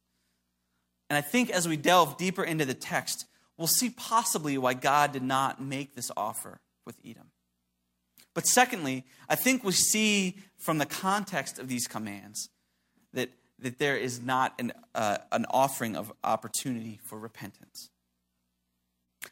And 1.08 1.16
I 1.16 1.20
think 1.20 1.50
as 1.50 1.66
we 1.66 1.76
delve 1.76 2.16
deeper 2.16 2.44
into 2.44 2.64
the 2.64 2.74
text, 2.74 3.26
we'll 3.58 3.66
see 3.66 3.90
possibly 3.90 4.56
why 4.56 4.74
God 4.74 5.12
did 5.12 5.24
not 5.24 5.60
make 5.60 5.94
this 5.94 6.10
offer 6.16 6.60
with 6.86 6.96
Edom. 7.04 7.30
But 8.32 8.46
secondly, 8.46 9.04
I 9.28 9.34
think 9.34 9.64
we 9.64 9.72
see 9.72 10.36
from 10.56 10.78
the 10.78 10.86
context 10.86 11.58
of 11.58 11.68
these 11.68 11.88
commands 11.88 12.48
that, 13.12 13.30
that 13.58 13.78
there 13.78 13.96
is 13.96 14.22
not 14.22 14.54
an, 14.60 14.72
uh, 14.94 15.18
an 15.32 15.46
offering 15.50 15.96
of 15.96 16.12
opportunity 16.22 17.00
for 17.04 17.18
repentance. 17.18 17.90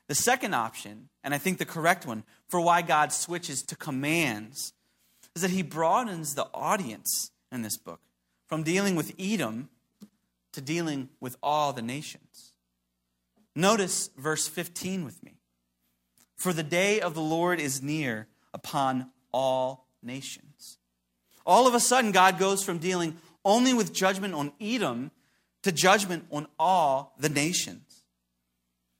The 0.08 0.14
second 0.14 0.54
option, 0.54 1.08
and 1.22 1.32
I 1.32 1.38
think 1.38 1.58
the 1.58 1.64
correct 1.64 2.06
one, 2.06 2.24
for 2.48 2.60
why 2.60 2.82
God 2.82 3.12
switches 3.12 3.62
to 3.62 3.76
commands 3.76 4.72
is 5.34 5.42
that 5.42 5.50
he 5.50 5.62
broadens 5.62 6.34
the 6.34 6.48
audience 6.52 7.30
in 7.50 7.62
this 7.62 7.76
book 7.76 8.00
from 8.46 8.62
dealing 8.62 8.96
with 8.96 9.14
Edom 9.18 9.68
to 10.52 10.60
dealing 10.60 11.10
with 11.20 11.36
all 11.42 11.72
the 11.72 11.82
nations. 11.82 12.52
Notice 13.54 14.10
verse 14.16 14.48
15 14.48 15.04
with 15.04 15.22
me. 15.22 15.34
For 16.36 16.52
the 16.52 16.62
day 16.62 17.00
of 17.00 17.14
the 17.14 17.20
Lord 17.20 17.60
is 17.60 17.82
near 17.82 18.28
upon 18.54 19.10
all 19.32 19.88
nations. 20.02 20.78
All 21.44 21.66
of 21.66 21.74
a 21.74 21.80
sudden, 21.80 22.12
God 22.12 22.38
goes 22.38 22.62
from 22.62 22.78
dealing 22.78 23.18
only 23.44 23.74
with 23.74 23.92
judgment 23.92 24.34
on 24.34 24.52
Edom 24.60 25.10
to 25.62 25.72
judgment 25.72 26.26
on 26.30 26.46
all 26.58 27.14
the 27.18 27.28
nations. 27.28 28.04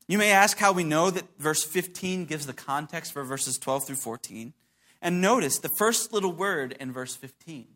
You 0.09 0.19
may 0.19 0.31
ask 0.31 0.59
how 0.59 0.73
we 0.73 0.85
know 0.85 1.11
that 1.11 1.25
verse 1.39 1.63
15 1.63 2.25
gives 2.25 2.47
the 2.47 2.53
context 2.53 3.13
for 3.13 3.23
verses 3.23 3.59
12 3.59 3.87
through 3.87 3.97
14. 3.97 4.55
And 5.01 5.21
notice 5.21 5.59
the 5.59 5.69
first 5.69 6.13
little 6.13 6.33
word 6.33 6.77
in 6.81 6.91
verse 6.91 7.15
15 7.15 7.69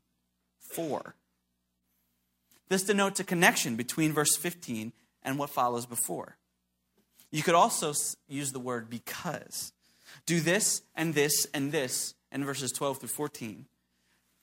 for. 0.73 1.15
This 2.69 2.85
denotes 2.85 3.21
a 3.21 3.25
connection 3.25 3.77
between 3.77 4.13
verse 4.13 4.37
15 4.37 4.93
and 5.23 5.39
what 5.39 5.51
follows 5.51 5.87
before. 5.87 6.37
You 7.31 7.43
could 7.43 7.55
also 7.55 7.93
use 8.29 8.53
the 8.53 8.61
word 8.61 8.91
because. 8.91 9.73
Do 10.27 10.41
this 10.41 10.83
and 10.95 11.15
this 11.15 11.47
and 11.55 11.73
this 11.73 12.15
in 12.31 12.45
verses 12.45 12.73
12 12.73 12.99
through 12.99 13.09
14. 13.09 13.67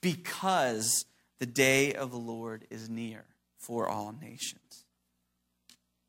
Because 0.00 1.06
the 1.38 1.46
day 1.46 1.92
of 1.94 2.10
the 2.10 2.18
Lord 2.18 2.66
is 2.70 2.88
near 2.88 3.24
for 3.58 3.88
all 3.88 4.14
nations. 4.20 4.84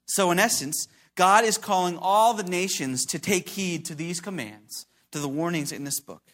So, 0.05 0.31
in 0.31 0.39
essence, 0.39 0.87
God 1.15 1.45
is 1.45 1.57
calling 1.57 1.97
all 1.97 2.33
the 2.33 2.43
nations 2.43 3.05
to 3.05 3.19
take 3.19 3.49
heed 3.49 3.85
to 3.85 3.95
these 3.95 4.19
commands, 4.19 4.85
to 5.11 5.19
the 5.19 5.27
warnings 5.27 5.71
in 5.71 5.83
this 5.83 5.99
book. 5.99 6.30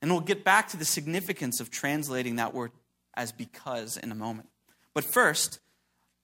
And 0.00 0.10
we'll 0.10 0.20
get 0.20 0.44
back 0.44 0.68
to 0.68 0.76
the 0.76 0.84
significance 0.84 1.60
of 1.60 1.70
translating 1.70 2.36
that 2.36 2.54
word 2.54 2.72
as 3.14 3.32
because 3.32 3.96
in 3.96 4.10
a 4.10 4.14
moment. 4.14 4.48
But 4.94 5.04
first, 5.04 5.60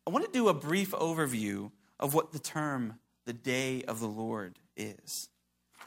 I 0.06 0.10
want 0.10 0.24
to 0.24 0.30
do 0.32 0.48
a 0.48 0.54
brief 0.54 0.92
overview 0.92 1.70
of 2.00 2.14
what 2.14 2.32
the 2.32 2.38
term 2.38 2.98
the 3.24 3.32
day 3.32 3.82
of 3.82 4.00
the 4.00 4.08
Lord 4.08 4.58
is. 4.76 5.28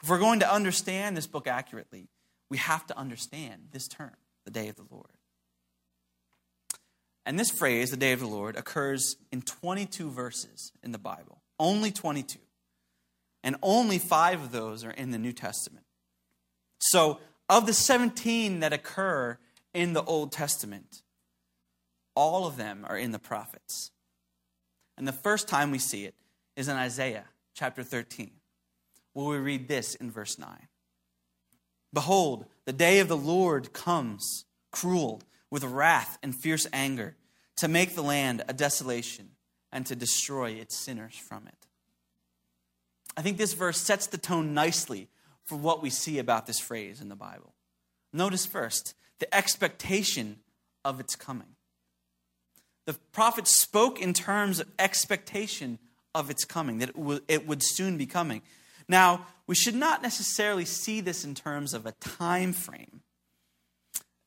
If 0.02 0.08
we're 0.08 0.18
going 0.18 0.40
to 0.40 0.52
understand 0.52 1.16
this 1.16 1.26
book 1.26 1.46
accurately, 1.46 2.08
we 2.48 2.58
have 2.58 2.86
to 2.88 2.98
understand 2.98 3.68
this 3.72 3.88
term, 3.88 4.16
the 4.44 4.50
day 4.50 4.68
of 4.68 4.76
the 4.76 4.86
Lord. 4.90 5.06
And 7.26 7.38
this 7.38 7.50
phrase, 7.50 7.90
the 7.90 7.96
day 7.96 8.12
of 8.12 8.20
the 8.20 8.26
Lord, 8.26 8.56
occurs 8.56 9.16
in 9.30 9.42
22 9.42 10.10
verses 10.10 10.72
in 10.82 10.92
the 10.92 10.98
Bible. 10.98 11.42
Only 11.58 11.90
22. 11.90 12.38
And 13.42 13.56
only 13.62 13.98
five 13.98 14.42
of 14.42 14.52
those 14.52 14.84
are 14.84 14.90
in 14.90 15.10
the 15.10 15.18
New 15.18 15.32
Testament. 15.32 15.86
So, 16.78 17.20
of 17.50 17.66
the 17.66 17.74
17 17.74 18.60
that 18.60 18.72
occur 18.72 19.36
in 19.74 19.92
the 19.92 20.04
Old 20.04 20.30
Testament, 20.30 21.02
all 22.14 22.46
of 22.46 22.56
them 22.56 22.86
are 22.88 22.96
in 22.96 23.10
the 23.10 23.18
prophets. 23.18 23.90
And 24.96 25.06
the 25.06 25.12
first 25.12 25.48
time 25.48 25.72
we 25.72 25.78
see 25.78 26.04
it 26.04 26.14
is 26.54 26.68
in 26.68 26.76
Isaiah 26.76 27.24
chapter 27.52 27.82
13 27.82 28.30
where 29.12 29.26
we 29.26 29.38
read 29.38 29.66
this 29.66 29.96
in 29.96 30.10
verse 30.10 30.38
9 30.38 30.68
Behold, 31.92 32.46
the 32.66 32.72
day 32.72 33.00
of 33.00 33.08
the 33.08 33.16
Lord 33.16 33.72
comes, 33.72 34.44
cruel, 34.70 35.20
with 35.50 35.64
wrath 35.64 36.18
and 36.22 36.32
fierce 36.32 36.68
anger, 36.72 37.16
to 37.56 37.66
make 37.66 37.96
the 37.96 38.02
land 38.02 38.44
a 38.46 38.52
desolation 38.52 39.30
and 39.72 39.84
to 39.86 39.96
destroy 39.96 40.52
its 40.52 40.76
sinners 40.76 41.16
from 41.16 41.48
it. 41.48 41.66
I 43.16 43.22
think 43.22 43.38
this 43.38 43.54
verse 43.54 43.80
sets 43.80 44.06
the 44.06 44.18
tone 44.18 44.54
nicely 44.54 45.08
for 45.50 45.56
what 45.56 45.82
we 45.82 45.90
see 45.90 46.20
about 46.20 46.46
this 46.46 46.60
phrase 46.60 47.00
in 47.00 47.08
the 47.08 47.16
Bible. 47.16 47.54
Notice 48.12 48.46
first 48.46 48.94
the 49.18 49.34
expectation 49.34 50.36
of 50.84 51.00
its 51.00 51.16
coming. 51.16 51.56
The 52.86 52.94
prophet 53.10 53.48
spoke 53.48 54.00
in 54.00 54.14
terms 54.14 54.60
of 54.60 54.68
expectation 54.78 55.80
of 56.14 56.30
its 56.30 56.44
coming, 56.44 56.78
that 56.78 56.90
it 57.26 57.48
would 57.48 57.64
soon 57.64 57.98
be 57.98 58.06
coming. 58.06 58.42
Now, 58.88 59.26
we 59.48 59.56
should 59.56 59.74
not 59.74 60.02
necessarily 60.02 60.64
see 60.64 61.00
this 61.00 61.24
in 61.24 61.34
terms 61.34 61.74
of 61.74 61.84
a 61.84 61.92
time 62.00 62.52
frame, 62.52 63.00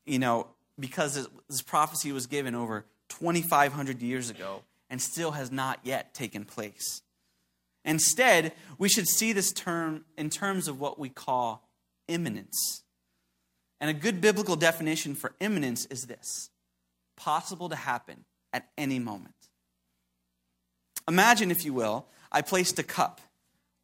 you 0.06 0.20
know, 0.20 0.48
because 0.77 1.30
this 1.48 1.62
prophecy 1.62 2.12
was 2.12 2.27
given 2.27 2.53
over 2.53 2.86
2,500 3.08 4.01
years 4.01 4.30
ago 4.30 4.63
and 4.89 5.01
still 5.01 5.32
has 5.32 5.53
not 5.53 5.80
yet 5.84 6.13
taken 6.13 6.44
place. 6.44 7.01
Instead, 7.86 8.54
we 8.78 8.88
should 8.90 9.08
see 9.08 9.34
this 9.34 9.52
term 9.52 10.06
in 10.18 10.30
terms 10.30 10.68
of 10.68 10.80
what 10.80 10.98
we 10.98 11.10
call 11.10 11.68
imminence. 12.08 12.84
And 13.82 13.90
a 13.90 13.94
good 13.94 14.22
biblical 14.22 14.56
definition 14.56 15.16
for 15.16 15.34
imminence 15.40 15.86
is 15.88 16.04
this 16.04 16.50
possible 17.16 17.70
to 17.70 17.75
happen 17.75 18.25
at 18.54 18.70
any 18.78 19.00
moment. 19.00 19.36
Imagine, 21.08 21.52
if 21.52 21.66
you 21.66 21.74
will, 21.74 22.06
I 22.32 22.42
placed 22.42 22.80
a 22.80 22.84
cup 22.84 23.20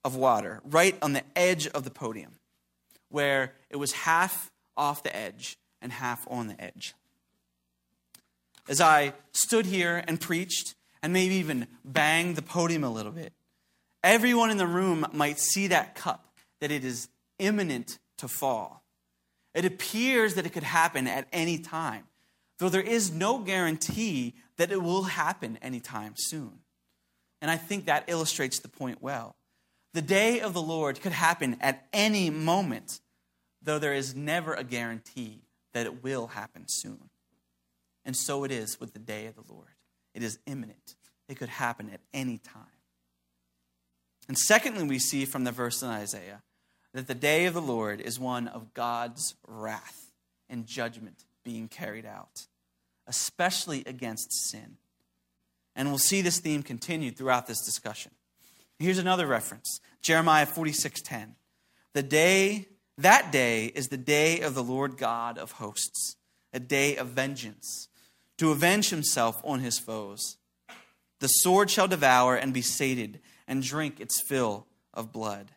of 0.06 0.15
water 0.15 0.62
right 0.63 0.96
on 1.01 1.13
the 1.13 1.24
edge 1.36 1.68
of 1.68 1.84
the 1.84 1.91
podium, 1.91 2.39
where 3.10 3.53
it 3.70 3.75
was 3.75 3.91
half 3.91 4.51
off 4.77 5.03
the 5.03 5.15
edge 5.15 5.58
and 5.82 5.91
half 5.91 6.25
on 6.29 6.48
the 6.48 6.62
edge. 6.62 6.94
As 8.68 8.79
I 8.79 9.13
stood 9.32 9.65
here 9.65 10.03
and 10.08 10.20
preached, 10.20 10.75
and 11.01 11.12
maybe 11.12 11.36
even 11.36 11.68
banged 11.84 12.36
the 12.36 12.41
podium 12.41 12.84
a 12.84 12.89
little 12.89 13.12
bit, 13.12 13.34
everyone 14.03 14.51
in 14.51 14.58
the 14.58 14.68
room 14.68 15.06
might 15.13 15.39
see 15.39 15.68
that 15.68 15.96
cup, 15.96 16.34
that 16.62 16.72
it 16.72 16.84
is 16.84 17.10
imminent 17.38 18.00
to 18.18 18.27
fall. 18.27 18.84
It 19.53 19.65
appears 19.65 20.36
that 20.36 20.46
it 20.46 20.53
could 20.53 20.63
happen 20.63 21.08
at 21.08 21.27
any 21.32 21.58
time, 21.58 22.03
though 22.60 22.70
there 22.70 22.82
is 22.82 23.12
no 23.12 23.39
guarantee 23.39 24.36
that 24.58 24.72
it 24.72 24.82
will 24.82 25.03
happen 25.03 25.58
anytime 25.62 26.13
soon. 26.15 26.60
And 27.41 27.50
I 27.50 27.58
think 27.58 27.86
that 27.86 28.03
illustrates 28.08 28.60
the 28.60 28.68
point 28.68 29.01
well. 29.01 29.36
The 29.94 30.01
day 30.01 30.39
of 30.39 30.53
the 30.53 30.62
Lord 30.62 31.01
could 31.01 31.13
happen 31.13 31.58
at 31.62 31.88
any 31.94 32.29
moment, 32.29 33.00
though 33.62 33.79
there 33.79 33.94
is 33.94 34.15
never 34.15 34.53
a 34.53 34.63
guarantee 34.63 35.41
that 35.74 35.86
it 35.86 36.03
will 36.03 36.27
happen 36.27 36.65
soon. 36.68 37.10
And 38.06 38.15
so 38.15 38.44
it 38.44 38.51
is 38.51 38.79
with 38.79 38.94
the 38.94 39.00
day 39.00 39.25
of 39.25 39.36
the 39.36 39.51
Lord. 39.51 39.68
It 40.13 40.24
is 40.24 40.39
imminent, 40.46 40.96
it 41.27 41.38
could 41.38 41.50
happen 41.50 41.89
at 41.91 42.01
any 42.13 42.38
time. 42.38 42.78
And 44.29 44.38
secondly, 44.38 44.83
we 44.83 45.00
see 45.00 45.25
from 45.25 45.43
the 45.43 45.51
verse 45.51 45.81
in 45.81 45.89
Isaiah 45.89 46.43
that 46.93 47.07
the 47.07 47.15
day 47.15 47.48
of 47.48 47.55
the 47.55 47.62
Lord 47.62 48.00
is 48.00 48.19
one 48.19 48.48
of 48.48 48.75
God's 48.75 49.33
wrath 49.48 50.12
and 50.48 50.67
judgment 50.67 51.25
being 51.43 51.67
carried 51.67 52.05
out, 52.05 52.45
especially 53.07 53.83
against 53.88 54.31
sin. 54.31 54.77
And 55.75 55.89
we'll 55.89 55.98
see 55.98 56.21
this 56.21 56.39
theme 56.39 56.62
continued 56.62 57.17
throughout 57.17 57.48
this 57.48 57.65
discussion. 57.65 58.12
Here's 58.77 59.00
another 59.00 59.25
reference 59.25 59.81
Jeremiah 60.03 60.45
46:10. 60.45 61.36
The 61.93 62.03
day, 62.03 62.67
that 63.00 63.31
day 63.31 63.65
is 63.65 63.88
the 63.88 63.98
day 63.98 64.41
of 64.41 64.53
the 64.53 64.63
Lord 64.63 64.95
God 64.95 65.39
of 65.39 65.53
hosts, 65.53 66.17
a 66.53 66.59
day 66.59 66.95
of 66.98 67.07
vengeance, 67.07 67.88
to 68.38 68.51
avenge 68.51 68.89
himself 68.89 69.41
on 69.43 69.62
his 69.62 69.79
foes. 69.79 70.38
The 71.19 71.27
sword 71.27 71.71
shall 71.71 71.88
devour 71.88 72.36
and 72.36 72.53
be 72.53 72.62
sated, 72.62 73.21
and 73.50 73.63
drink 73.63 74.00
its 74.00 74.22
fill 74.22 74.68
of 74.94 75.12
blood. 75.12 75.51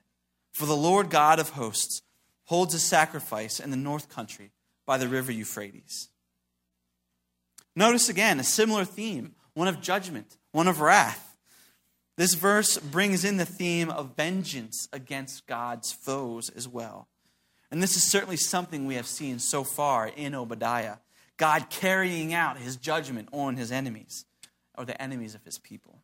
For 0.50 0.66
the 0.66 0.76
Lord 0.76 1.10
God 1.10 1.38
of 1.38 1.50
hosts 1.50 2.02
holds 2.44 2.74
a 2.74 2.80
sacrifice 2.80 3.60
in 3.60 3.70
the 3.70 3.76
north 3.76 4.08
country 4.08 4.50
by 4.84 4.98
the 4.98 5.06
river 5.06 5.30
Euphrates. 5.30 6.08
Notice 7.76 8.08
again 8.08 8.40
a 8.40 8.44
similar 8.44 8.84
theme 8.84 9.34
one 9.54 9.68
of 9.68 9.82
judgment, 9.82 10.38
one 10.50 10.66
of 10.66 10.80
wrath. 10.80 11.36
This 12.16 12.34
verse 12.34 12.78
brings 12.78 13.24
in 13.24 13.36
the 13.36 13.44
theme 13.44 13.90
of 13.90 14.16
vengeance 14.16 14.88
against 14.92 15.46
God's 15.46 15.92
foes 15.92 16.48
as 16.48 16.66
well. 16.66 17.08
And 17.70 17.82
this 17.82 17.96
is 17.96 18.10
certainly 18.10 18.36
something 18.36 18.86
we 18.86 18.94
have 18.94 19.06
seen 19.06 19.38
so 19.38 19.62
far 19.64 20.08
in 20.08 20.34
Obadiah 20.34 20.96
God 21.38 21.70
carrying 21.70 22.32
out 22.32 22.58
his 22.58 22.76
judgment 22.76 23.28
on 23.32 23.56
his 23.56 23.72
enemies, 23.72 24.26
or 24.76 24.84
the 24.84 25.00
enemies 25.00 25.34
of 25.34 25.44
his 25.44 25.58
people. 25.58 26.01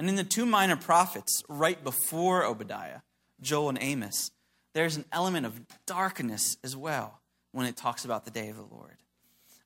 And 0.00 0.08
in 0.08 0.16
the 0.16 0.24
two 0.24 0.46
minor 0.46 0.76
prophets, 0.76 1.42
right 1.46 1.84
before 1.84 2.42
Obadiah, 2.42 3.00
Joel 3.42 3.68
and 3.68 3.78
Amos, 3.82 4.30
there's 4.72 4.96
an 4.96 5.04
element 5.12 5.44
of 5.44 5.60
darkness 5.84 6.56
as 6.64 6.74
well 6.74 7.20
when 7.52 7.66
it 7.66 7.76
talks 7.76 8.06
about 8.06 8.24
the 8.24 8.30
day 8.30 8.48
of 8.48 8.56
the 8.56 8.62
Lord. 8.62 8.96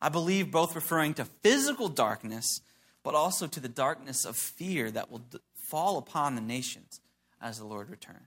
I 0.03 0.09
believe 0.09 0.51
both 0.51 0.75
referring 0.75 1.15
to 1.15 1.25
physical 1.25 1.89
darkness, 1.89 2.63
but 3.05 3.15
also 3.15 3.47
to 3.47 3.61
the 3.61 3.69
darkness 3.69 4.25
of 4.25 4.35
fear 4.35 4.91
that 4.91 5.09
will 5.09 5.23
fall 5.55 5.99
upon 5.99 6.35
the 6.35 6.41
nations 6.41 7.01
as 7.41 7.59
the 7.59 7.65
Lord 7.65 7.89
returns. 7.89 8.19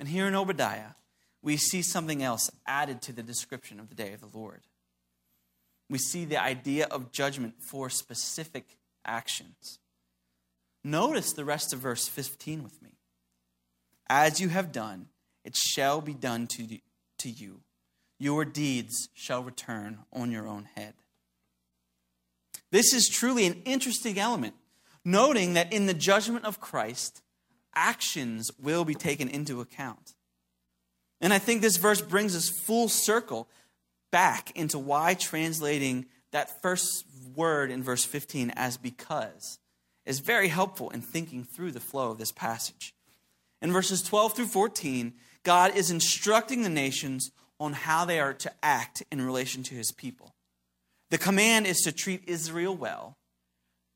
And 0.00 0.08
here 0.08 0.26
in 0.26 0.34
Obadiah, 0.34 0.94
we 1.40 1.56
see 1.56 1.82
something 1.82 2.20
else 2.20 2.50
added 2.66 3.00
to 3.02 3.12
the 3.12 3.22
description 3.22 3.78
of 3.78 3.90
the 3.90 3.94
day 3.94 4.12
of 4.12 4.20
the 4.20 4.36
Lord. 4.36 4.62
We 5.88 5.98
see 5.98 6.24
the 6.24 6.42
idea 6.42 6.88
of 6.90 7.12
judgment 7.12 7.62
for 7.62 7.88
specific 7.88 8.76
actions. 9.04 9.78
Notice 10.84 11.32
the 11.32 11.46
rest 11.46 11.72
of 11.72 11.78
verse 11.80 12.06
15 12.06 12.62
with 12.62 12.80
me. 12.82 12.90
As 14.06 14.38
you 14.38 14.50
have 14.50 14.70
done, 14.70 15.06
it 15.42 15.56
shall 15.56 16.02
be 16.02 16.12
done 16.12 16.46
to, 16.48 16.78
to 17.18 17.30
you. 17.30 17.60
Your 18.18 18.44
deeds 18.44 19.08
shall 19.14 19.42
return 19.42 20.00
on 20.12 20.30
your 20.30 20.46
own 20.46 20.68
head. 20.76 20.94
This 22.70 22.92
is 22.92 23.08
truly 23.08 23.46
an 23.46 23.62
interesting 23.64 24.18
element, 24.18 24.54
noting 25.04 25.54
that 25.54 25.72
in 25.72 25.86
the 25.86 25.94
judgment 25.94 26.44
of 26.44 26.60
Christ, 26.60 27.22
actions 27.74 28.50
will 28.62 28.84
be 28.84 28.94
taken 28.94 29.28
into 29.28 29.60
account. 29.60 30.14
And 31.20 31.32
I 31.32 31.38
think 31.38 31.62
this 31.62 31.78
verse 31.78 32.02
brings 32.02 32.36
us 32.36 32.50
full 32.66 32.88
circle 32.88 33.48
back 34.10 34.56
into 34.56 34.78
why 34.78 35.14
translating 35.14 36.06
that 36.32 36.60
first 36.62 37.04
word 37.34 37.70
in 37.70 37.82
verse 37.82 38.04
15 38.04 38.52
as 38.56 38.76
because 38.76 39.58
is 40.06 40.20
very 40.20 40.48
helpful 40.48 40.90
in 40.90 41.00
thinking 41.00 41.44
through 41.44 41.72
the 41.72 41.80
flow 41.80 42.10
of 42.10 42.18
this 42.18 42.32
passage. 42.32 42.94
In 43.62 43.72
verses 43.72 44.02
12 44.02 44.36
through 44.36 44.46
14, 44.46 45.14
God 45.42 45.74
is 45.74 45.90
instructing 45.90 46.62
the 46.62 46.68
nations 46.68 47.30
on 47.58 47.72
how 47.72 48.04
they 48.04 48.20
are 48.20 48.34
to 48.34 48.52
act 48.62 49.02
in 49.10 49.22
relation 49.22 49.62
to 49.64 49.74
his 49.74 49.92
people. 49.92 50.34
The 51.10 51.18
command 51.18 51.66
is 51.66 51.78
to 51.82 51.92
treat 51.92 52.24
Israel 52.26 52.74
well 52.76 53.16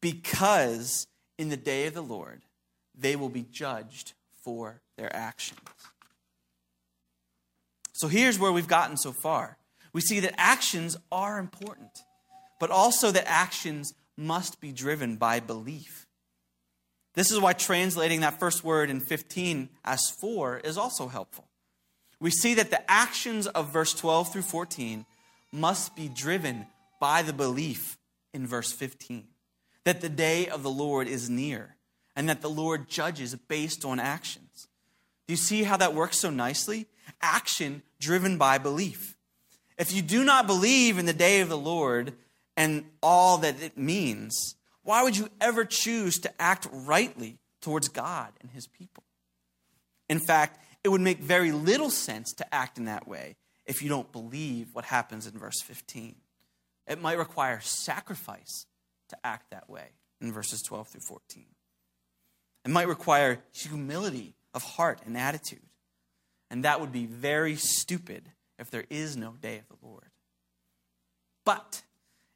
because 0.01 1.07
in 1.39 1.49
the 1.49 1.57
day 1.57 1.87
of 1.87 1.95
the 1.95 2.03
Lord, 2.03 2.43
they 2.95 3.17
will 3.17 3.29
be 3.29 3.47
judged 3.51 4.15
for 4.43 4.81
their 4.97 5.15
actions. 5.15 5.61
So 7.93 8.09
here's 8.09 8.39
where 8.39 8.53
we've 8.53 8.69
gotten 8.69 8.97
so 8.97 9.13
far. 9.13 9.59
We 9.93 10.01
see 10.01 10.21
that 10.21 10.35
actions 10.39 10.97
are 11.11 11.39
important, 11.39 11.91
but 12.61 12.71
also 12.71 13.11
that 13.11 13.25
actions 13.27 13.93
must 14.19 14.61
be 14.61 14.73
driven 14.73 15.17
by 15.17 15.41
belief. 15.41 16.07
This 17.15 17.31
is 17.31 17.41
why 17.41 17.53
translating 17.53 18.21
that 18.21 18.39
first 18.39 18.65
word 18.65 18.91
in 18.91 19.01
15 19.01 19.69
as 19.85 20.11
for 20.11 20.59
is 20.59 20.77
also 20.77 21.09
helpful. 21.09 21.49
We 22.21 22.31
see 22.31 22.55
that 22.55 22.71
the 22.71 22.91
actions 22.91 23.47
of 23.47 23.73
verse 23.73 23.95
12 23.95 24.33
through 24.33 24.43
14 24.43 25.07
must 25.53 25.97
be 25.97 26.09
driven 26.09 26.67
by 27.01 27.23
the 27.23 27.33
belief 27.33 27.97
in 28.35 28.47
verse 28.47 28.73
15 28.73 29.25
that 29.85 30.01
the 30.01 30.09
day 30.09 30.49
of 30.49 30.63
the 30.63 30.71
Lord 30.71 31.09
is 31.09 31.31
near 31.31 31.77
and 32.15 32.29
that 32.29 32.43
the 32.43 32.51
Lord 32.51 32.89
judges 32.89 33.35
based 33.35 33.85
on 33.85 33.99
actions. 33.99 34.69
Do 35.27 35.33
you 35.33 35.37
see 35.37 35.63
how 35.63 35.77
that 35.79 35.95
works 35.95 36.19
so 36.19 36.31
nicely? 36.31 36.87
Action 37.23 37.83
driven 38.01 38.37
by 38.37 38.59
belief. 38.59 39.17
If 39.79 39.93
you 39.93 40.03
do 40.03 40.25
not 40.25 40.47
believe 40.47 40.99
in 40.99 41.07
the 41.07 41.13
day 41.13 41.41
of 41.41 41.49
the 41.49 41.57
Lord 41.57 42.13
and 42.59 42.85
all 43.01 43.39
that 43.39 43.63
it 43.63 43.79
means, 43.79 44.57
why 44.83 45.05
would 45.05 45.17
you 45.17 45.29
ever 45.41 45.65
choose 45.65 46.19
to 46.19 46.43
act 46.43 46.67
rightly 46.73 47.39
towards 47.63 47.89
God 47.89 48.33
and 48.41 48.51
his 48.51 48.67
people? 48.67 49.05
In 50.09 50.19
fact, 50.19 50.59
it 50.83 50.89
would 50.89 51.01
make 51.01 51.21
very 51.21 51.53
little 51.53 51.89
sense 51.89 52.33
to 52.33 52.55
act 52.55 52.77
in 52.77 52.87
that 52.87 53.07
way 53.07 53.37
if 53.65 53.81
you 53.81 53.89
don't 53.89 54.11
believe 54.11 54.71
what 54.73 54.85
happens 54.85 55.29
in 55.29 55.39
verse 55.39 55.63
15. 55.63 56.17
It 56.89 57.01
might 57.01 57.17
require 57.17 57.61
sacrifice 57.61 58.67
to 59.11 59.17
act 59.23 59.53
that 59.53 59.71
way 59.71 59.91
in 60.21 60.33
verses 60.33 60.61
12 60.63 60.89
through 60.89 61.03
14. 61.03 61.45
It 62.65 62.71
might 62.73 62.89
require 62.89 63.39
humility 63.53 64.35
of 64.53 64.65
heart 64.65 65.01
and 65.07 65.17
attitude. 65.17 65.63
And 66.51 66.65
that 66.65 66.81
would 66.81 66.91
be 66.91 67.07
very 67.07 67.55
stupid 67.55 68.33
if 68.59 68.69
there 68.69 68.85
is 68.91 69.17
no 69.17 69.35
day 69.41 69.59
of 69.59 69.69
the 69.69 69.87
Lord. 69.87 70.11
But 71.45 71.83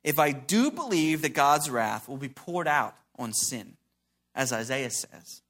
if 0.05 0.19
I 0.19 0.33
do 0.33 0.71
believe 0.71 1.23
that 1.23 1.35
God's 1.35 1.71
wrath 1.71 2.09
will 2.09 2.17
be 2.17 2.29
poured 2.29 2.69
out 2.69 2.97
on 3.19 3.33
sin, 3.33 3.77
as 4.35 4.53
Isaiah 4.53 4.91
says, 4.91 5.43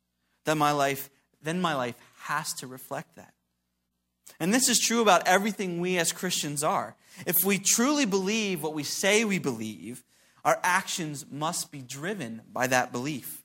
then 0.44 0.58
my 0.58 0.72
life, 0.72 1.10
then 1.42 1.60
my 1.60 1.74
life 1.74 1.94
has 2.22 2.52
to 2.54 2.66
reflect 2.66 3.16
that. 3.16 3.32
And 4.40 4.52
this 4.52 4.68
is 4.68 4.80
true 4.80 5.00
about 5.00 5.26
everything 5.26 5.80
we 5.80 5.98
as 5.98 6.12
Christians 6.12 6.62
are. 6.62 6.96
If 7.26 7.44
we 7.44 7.58
truly 7.58 8.06
believe 8.06 8.62
what 8.62 8.74
we 8.74 8.82
say 8.82 9.24
we 9.24 9.38
believe, 9.38 10.02
our 10.44 10.58
actions 10.62 11.24
must 11.30 11.70
be 11.70 11.80
driven 11.80 12.42
by 12.52 12.66
that 12.66 12.92
belief. 12.92 13.44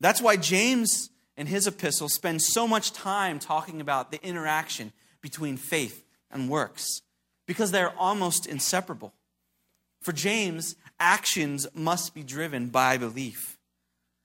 That's 0.00 0.22
why 0.22 0.36
James 0.36 1.10
in 1.36 1.46
his 1.46 1.66
epistle 1.66 2.08
spends 2.08 2.48
so 2.48 2.66
much 2.66 2.92
time 2.92 3.38
talking 3.38 3.80
about 3.80 4.10
the 4.10 4.22
interaction 4.26 4.92
between 5.20 5.56
faith 5.56 6.04
and 6.30 6.48
works 6.48 7.02
because 7.46 7.70
they're 7.70 7.96
almost 7.98 8.46
inseparable. 8.46 9.12
For 10.02 10.12
James, 10.12 10.76
actions 11.00 11.66
must 11.74 12.12
be 12.12 12.22
driven 12.22 12.68
by 12.68 12.98
belief. 12.98 13.56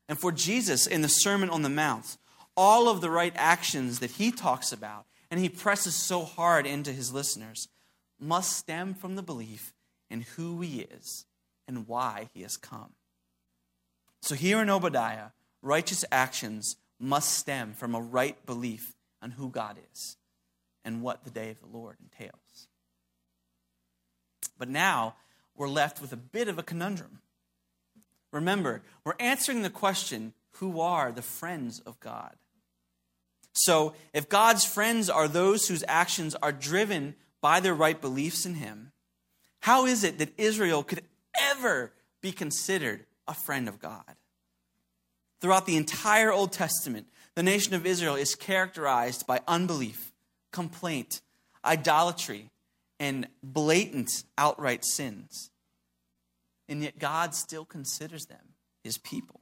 And 0.10 0.18
for 0.18 0.32
Jesus 0.32 0.88
in 0.88 1.04
the 1.04 1.10
Sermon 1.10 1.50
on 1.50 1.62
the 1.62 1.70
Mount, 1.70 2.18
all 2.56 2.90
of 2.90 3.00
the 3.00 3.12
right 3.12 3.34
actions 3.36 4.00
that 4.00 4.12
he 4.12 4.32
talks 4.32 4.72
about 4.72 5.06
and 5.30 5.40
he 5.40 5.50
presses 5.50 5.96
so 5.96 6.24
hard 6.24 6.66
into 6.66 6.92
his 6.92 7.14
listeners 7.14 7.68
must 8.20 8.58
stem 8.58 8.96
from 8.96 9.16
the 9.16 9.22
belief 9.22 9.74
in 10.10 10.22
who 10.22 10.62
he 10.62 10.82
is 10.82 11.26
and 11.68 11.88
why 11.88 12.30
he 12.34 12.42
has 12.42 12.58
come. 12.58 12.94
So 14.22 14.34
here 14.34 14.62
in 14.62 14.70
Obadiah, 14.70 15.30
righteous 15.62 16.04
actions 16.12 16.78
must 17.00 17.36
stem 17.36 17.74
from 17.74 17.94
a 17.94 18.02
right 18.02 18.44
belief 18.48 18.96
on 19.22 19.32
who 19.32 19.50
God 19.50 19.78
is 19.94 20.18
and 20.84 21.04
what 21.04 21.24
the 21.24 21.30
day 21.30 21.52
of 21.52 21.60
the 21.60 21.78
Lord 21.78 21.98
entails. 22.02 22.68
But 24.58 24.70
now 24.70 25.16
we're 25.58 25.68
left 25.68 26.02
with 26.02 26.14
a 26.14 26.18
bit 26.18 26.48
of 26.48 26.58
a 26.58 26.64
conundrum. 26.64 27.20
Remember, 28.32 28.84
we're 29.04 29.16
answering 29.20 29.64
the 29.64 29.70
question 29.70 30.34
who 30.54 30.80
are 30.80 31.12
the 31.12 31.22
friends 31.22 31.80
of 31.80 32.00
God? 32.00 32.36
So, 33.54 33.94
if 34.14 34.30
God's 34.30 34.66
friends 34.66 35.10
are 35.10 35.28
those 35.28 35.68
whose 35.68 35.84
actions 35.88 36.36
are 36.36 36.52
driven 36.52 37.16
by 37.42 37.60
their 37.60 37.74
right 37.74 38.00
beliefs 38.00 38.46
in 38.46 38.56
Him, 38.56 38.92
how 39.62 39.86
is 39.86 40.04
it 40.04 40.20
that 40.20 40.38
Israel 40.38 40.84
could 40.84 41.02
ever 41.40 41.92
be 42.22 42.32
considered 42.32 43.06
a 43.28 43.34
friend 43.34 43.68
of 43.68 43.80
God? 43.80 44.04
Throughout 45.42 45.66
the 45.66 45.78
entire 45.78 46.32
Old 46.32 46.52
Testament, 46.52 47.08
the 47.36 47.44
nation 47.44 47.74
of 47.74 47.86
Israel 47.86 48.16
is 48.16 48.36
characterized 48.36 49.26
by 49.26 49.42
unbelief, 49.48 50.12
complaint, 50.52 51.22
idolatry, 51.64 52.50
and 53.00 53.28
blatant, 53.44 54.10
outright 54.38 54.84
sins. 54.84 55.52
And 56.70 56.84
yet 56.84 57.00
God 57.00 57.34
still 57.36 57.66
considers 57.66 58.26
them 58.26 58.54
his 58.84 58.98
people. 58.98 59.42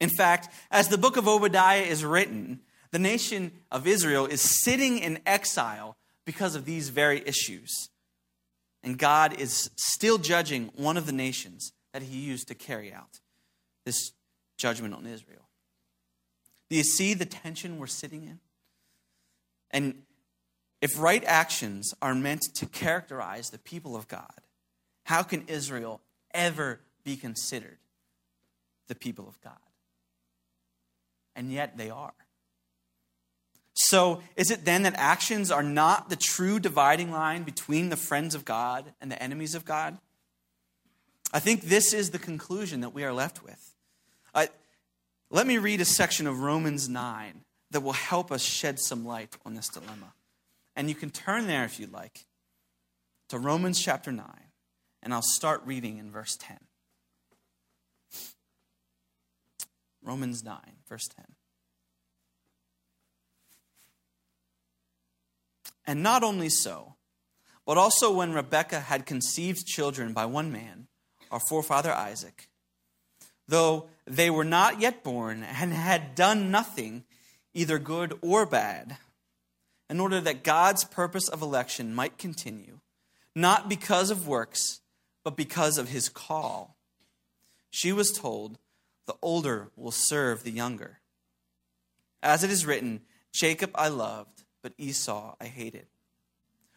In 0.00 0.10
fact, 0.10 0.48
as 0.70 0.88
the 0.88 0.98
book 0.98 1.16
of 1.16 1.28
Obadiah 1.28 1.82
is 1.82 2.04
written, 2.04 2.60
the 2.90 2.98
nation 2.98 3.52
of 3.70 3.86
Israel 3.86 4.26
is 4.26 4.40
sitting 4.40 4.98
in 4.98 5.20
exile 5.24 5.96
because 6.24 6.54
of 6.54 6.64
these 6.64 6.88
very 6.88 7.26
issues. 7.26 7.88
And 8.82 8.98
God 8.98 9.38
is 9.40 9.70
still 9.76 10.18
judging 10.18 10.70
one 10.74 10.96
of 10.96 11.06
the 11.06 11.12
nations 11.12 11.72
that 11.92 12.02
he 12.02 12.18
used 12.18 12.48
to 12.48 12.54
carry 12.54 12.92
out 12.92 13.20
this 13.84 14.12
judgment 14.56 14.94
on 14.94 15.06
Israel. 15.06 15.48
Do 16.68 16.76
you 16.76 16.84
see 16.84 17.14
the 17.14 17.26
tension 17.26 17.78
we're 17.78 17.86
sitting 17.86 18.22
in? 18.22 18.40
And 19.70 20.02
if 20.82 20.98
right 20.98 21.24
actions 21.24 21.94
are 22.02 22.14
meant 22.14 22.42
to 22.56 22.66
characterize 22.66 23.48
the 23.48 23.58
people 23.58 23.96
of 23.96 24.06
God, 24.08 24.40
how 25.04 25.22
can 25.22 25.44
Israel 25.48 26.02
ever 26.34 26.80
be 27.04 27.16
considered 27.16 27.78
the 28.88 28.94
people 28.94 29.26
of 29.26 29.40
God? 29.40 29.54
And 31.34 31.50
yet 31.50 31.78
they 31.78 31.88
are. 31.88 32.12
So, 33.74 34.20
is 34.36 34.50
it 34.50 34.66
then 34.66 34.82
that 34.82 34.94
actions 34.96 35.50
are 35.50 35.62
not 35.62 36.10
the 36.10 36.16
true 36.16 36.60
dividing 36.60 37.10
line 37.10 37.42
between 37.42 37.88
the 37.88 37.96
friends 37.96 38.34
of 38.34 38.44
God 38.44 38.92
and 39.00 39.10
the 39.10 39.22
enemies 39.22 39.54
of 39.54 39.64
God? 39.64 39.96
I 41.32 41.38
think 41.38 41.62
this 41.62 41.94
is 41.94 42.10
the 42.10 42.18
conclusion 42.18 42.82
that 42.82 42.92
we 42.92 43.02
are 43.04 43.14
left 43.14 43.42
with. 43.42 43.72
Let 45.34 45.46
me 45.46 45.56
read 45.56 45.80
a 45.80 45.86
section 45.86 46.26
of 46.26 46.40
Romans 46.40 46.90
9 46.90 47.40
that 47.70 47.80
will 47.80 47.94
help 47.94 48.30
us 48.30 48.42
shed 48.42 48.78
some 48.78 49.06
light 49.06 49.34
on 49.46 49.54
this 49.54 49.68
dilemma. 49.68 50.12
And 50.74 50.88
you 50.88 50.94
can 50.94 51.10
turn 51.10 51.46
there 51.46 51.64
if 51.64 51.78
you'd 51.78 51.92
like 51.92 52.26
to 53.28 53.38
Romans 53.38 53.80
chapter 53.80 54.12
9, 54.12 54.26
and 55.02 55.12
I'll 55.12 55.22
start 55.22 55.62
reading 55.64 55.98
in 55.98 56.10
verse 56.10 56.36
10. 56.38 56.58
Romans 60.02 60.42
9, 60.42 60.58
verse 60.88 61.08
10. 61.16 61.24
And 65.86 66.02
not 66.02 66.22
only 66.22 66.48
so, 66.48 66.94
but 67.66 67.78
also 67.78 68.12
when 68.12 68.32
Rebekah 68.32 68.80
had 68.80 69.06
conceived 69.06 69.66
children 69.66 70.12
by 70.12 70.26
one 70.26 70.50
man, 70.52 70.88
our 71.30 71.40
forefather 71.48 71.92
Isaac, 71.92 72.48
though 73.48 73.88
they 74.06 74.30
were 74.30 74.44
not 74.44 74.80
yet 74.80 75.02
born 75.02 75.42
and 75.42 75.72
had 75.72 76.14
done 76.14 76.50
nothing, 76.50 77.04
either 77.54 77.78
good 77.78 78.18
or 78.20 78.46
bad, 78.46 78.96
in 79.92 80.00
order 80.00 80.22
that 80.22 80.42
God's 80.42 80.84
purpose 80.84 81.28
of 81.28 81.42
election 81.42 81.94
might 81.94 82.16
continue, 82.16 82.78
not 83.34 83.68
because 83.68 84.10
of 84.10 84.26
works, 84.26 84.80
but 85.22 85.36
because 85.36 85.76
of 85.76 85.90
his 85.90 86.08
call. 86.08 86.78
She 87.68 87.92
was 87.92 88.10
told, 88.10 88.58
The 89.04 89.16
older 89.20 89.70
will 89.76 89.90
serve 89.90 90.44
the 90.44 90.50
younger. 90.50 91.00
As 92.22 92.42
it 92.42 92.50
is 92.50 92.64
written, 92.64 93.02
Jacob 93.34 93.70
I 93.74 93.88
loved, 93.88 94.44
but 94.62 94.72
Esau 94.78 95.36
I 95.38 95.44
hated. 95.44 95.88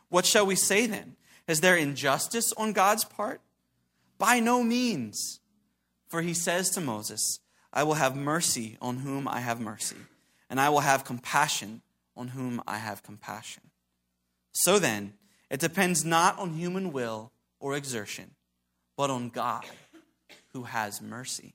What 0.10 0.25
shall 0.25 0.45
we 0.45 0.58
say 0.58 0.86
then? 0.86 1.15
Is 1.47 1.62
there 1.62 1.78
injustice 1.78 2.51
on 2.58 2.73
God's 2.73 3.06
part? 3.06 3.39
By 4.17 4.41
no 4.41 4.62
means. 4.62 5.39
For 6.10 6.21
he 6.21 6.34
says 6.34 6.69
to 6.71 6.82
Moses, 6.82 7.39
I 7.71 7.84
will 7.84 7.93
have 7.93 8.17
mercy 8.17 8.78
on 8.82 8.97
whom 8.97 9.25
I 9.25 9.39
have 9.39 9.62
mercy, 9.62 10.04
and 10.49 10.60
I 10.60 10.67
will 10.67 10.82
have 10.82 11.06
compassion 11.06 11.82
on 12.15 12.30
whom 12.30 12.62
I 12.67 12.78
have 12.78 13.04
compassion. 13.04 13.63
So 14.54 14.80
then, 14.80 15.13
it 15.49 15.60
depends 15.60 16.06
not 16.06 16.39
on 16.39 16.54
human 16.54 16.91
will 16.91 17.32
or 17.60 17.75
exertion, 17.75 18.32
but 18.97 19.10
on 19.10 19.30
God 19.30 19.65
who 20.54 20.63
has 20.63 21.01
mercy. 21.01 21.54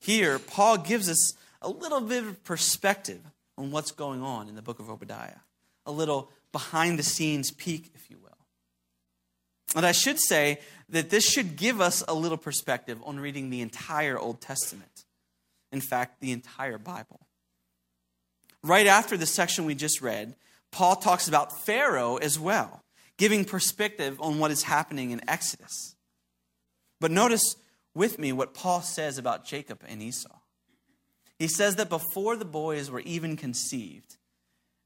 Here, 0.00 0.38
Paul 0.38 0.78
gives 0.78 1.08
us 1.08 1.34
a 1.60 1.68
little 1.68 2.00
bit 2.00 2.24
of 2.24 2.42
perspective 2.44 3.20
on 3.58 3.70
what's 3.70 3.92
going 3.92 4.22
on 4.22 4.48
in 4.48 4.54
the 4.54 4.62
book 4.62 4.78
of 4.78 4.88
Obadiah, 4.88 5.40
a 5.84 5.92
little 5.92 6.30
behind 6.52 6.98
the 6.98 7.02
scenes 7.02 7.50
peek, 7.50 7.90
if 7.94 8.10
you 8.10 8.18
will. 8.18 8.30
And 9.76 9.84
I 9.84 9.92
should 9.92 10.18
say 10.18 10.58
that 10.88 11.10
this 11.10 11.24
should 11.24 11.56
give 11.56 11.80
us 11.80 12.02
a 12.08 12.14
little 12.14 12.38
perspective 12.38 12.98
on 13.04 13.20
reading 13.20 13.50
the 13.50 13.60
entire 13.60 14.18
Old 14.18 14.40
Testament. 14.40 15.04
In 15.70 15.80
fact, 15.80 16.20
the 16.20 16.32
entire 16.32 16.78
Bible. 16.78 17.20
Right 18.62 18.86
after 18.86 19.16
the 19.16 19.26
section 19.26 19.64
we 19.64 19.74
just 19.74 20.02
read, 20.02 20.36
Paul 20.70 20.96
talks 20.96 21.28
about 21.28 21.64
Pharaoh 21.64 22.16
as 22.16 22.38
well, 22.38 22.82
giving 23.16 23.44
perspective 23.44 24.20
on 24.20 24.38
what 24.38 24.50
is 24.50 24.64
happening 24.64 25.10
in 25.10 25.28
Exodus. 25.28 25.96
But 27.00 27.10
notice 27.10 27.56
with 27.94 28.18
me 28.18 28.32
what 28.32 28.54
Paul 28.54 28.82
says 28.82 29.18
about 29.18 29.46
Jacob 29.46 29.82
and 29.88 30.02
Esau. 30.02 30.38
He 31.38 31.48
says 31.48 31.76
that 31.76 31.88
before 31.88 32.36
the 32.36 32.44
boys 32.44 32.90
were 32.90 33.00
even 33.00 33.36
conceived, 33.36 34.16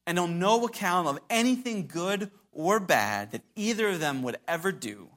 and 0.07 0.19
on 0.19 0.39
no 0.39 0.65
account 0.65 1.09
of 1.09 1.19
anything 1.29 1.87
good 1.89 2.31
or 2.53 2.79
bad 2.79 3.33
that 3.33 3.43
either 3.57 3.89
of 3.89 4.01
them 4.01 4.23
would 4.23 4.37
ever 4.47 4.71
do, 4.71 5.09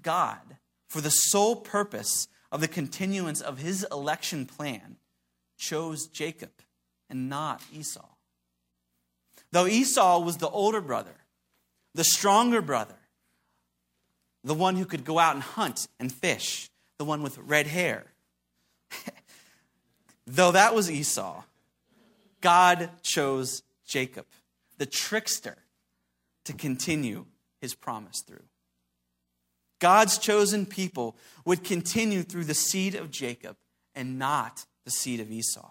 God, 0.00 0.58
for 0.88 1.00
the 1.00 1.10
sole 1.10 1.56
purpose 1.56 2.28
of 2.52 2.60
the 2.60 2.68
continuance 2.68 3.40
of 3.40 3.58
his 3.58 3.84
election 3.90 4.46
plan, 4.46 4.98
chose 5.58 6.06
Jacob 6.06 6.50
and 7.12 7.28
not 7.28 7.62
Esau. 7.72 8.08
Though 9.52 9.66
Esau 9.66 10.20
was 10.20 10.38
the 10.38 10.48
older 10.48 10.80
brother, 10.80 11.14
the 11.94 12.04
stronger 12.04 12.62
brother, 12.62 12.96
the 14.42 14.54
one 14.54 14.76
who 14.76 14.86
could 14.86 15.04
go 15.04 15.18
out 15.18 15.34
and 15.34 15.42
hunt 15.42 15.86
and 16.00 16.10
fish, 16.10 16.70
the 16.98 17.04
one 17.04 17.22
with 17.22 17.36
red 17.38 17.66
hair. 17.66 18.06
Though 20.26 20.52
that 20.52 20.74
was 20.74 20.90
Esau, 20.90 21.42
God 22.40 22.88
chose 23.02 23.62
Jacob, 23.86 24.24
the 24.78 24.86
trickster, 24.86 25.58
to 26.46 26.54
continue 26.54 27.26
his 27.60 27.74
promise 27.74 28.22
through. 28.26 28.42
God's 29.80 30.16
chosen 30.16 30.64
people 30.64 31.14
would 31.44 31.62
continue 31.62 32.22
through 32.22 32.44
the 32.44 32.54
seed 32.54 32.94
of 32.94 33.10
Jacob 33.10 33.56
and 33.94 34.18
not 34.18 34.64
the 34.84 34.90
seed 34.90 35.20
of 35.20 35.30
Esau. 35.30 35.70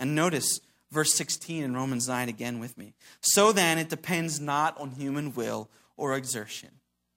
And 0.00 0.16
notice 0.16 0.60
verse 0.90 1.14
16 1.14 1.62
in 1.62 1.74
Romans 1.74 2.08
9 2.08 2.28
again 2.28 2.58
with 2.58 2.76
me. 2.76 2.94
So 3.20 3.52
then, 3.52 3.78
it 3.78 3.88
depends 3.88 4.40
not 4.40 4.76
on 4.80 4.92
human 4.92 5.34
will 5.34 5.68
or 5.96 6.16
exertion, 6.16 6.70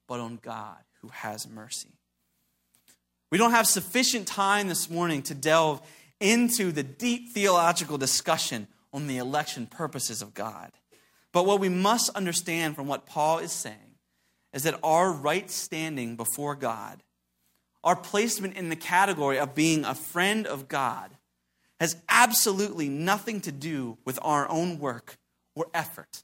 but 0.06 0.20
on 0.20 0.38
God 0.40 0.76
who 1.00 1.08
has 1.08 1.48
mercy. 1.48 1.88
We 3.32 3.38
don't 3.38 3.50
have 3.50 3.66
sufficient 3.66 4.28
time 4.28 4.68
this 4.68 4.88
morning 4.88 5.22
to 5.22 5.34
delve 5.34 5.82
into 6.20 6.70
the 6.70 6.82
deep 6.82 7.30
theological 7.32 7.98
discussion 7.98 8.68
on 8.92 9.06
the 9.06 9.16
election 9.16 9.66
purposes 9.66 10.22
of 10.22 10.34
God. 10.34 10.70
But 11.32 11.46
what 11.46 11.58
we 11.58 11.68
must 11.68 12.10
understand 12.10 12.76
from 12.76 12.86
what 12.86 13.06
Paul 13.06 13.38
is 13.38 13.50
saying 13.50 13.96
is 14.52 14.62
that 14.62 14.78
our 14.84 15.10
right 15.10 15.50
standing 15.50 16.14
before 16.14 16.54
God, 16.54 17.02
our 17.82 17.96
placement 17.96 18.56
in 18.56 18.68
the 18.68 18.76
category 18.76 19.38
of 19.38 19.54
being 19.54 19.84
a 19.84 19.94
friend 19.94 20.46
of 20.46 20.68
God, 20.68 21.10
has 21.80 21.96
absolutely 22.08 22.88
nothing 22.88 23.40
to 23.42 23.52
do 23.52 23.98
with 24.04 24.18
our 24.22 24.48
own 24.48 24.78
work 24.78 25.16
or 25.54 25.66
effort, 25.74 26.22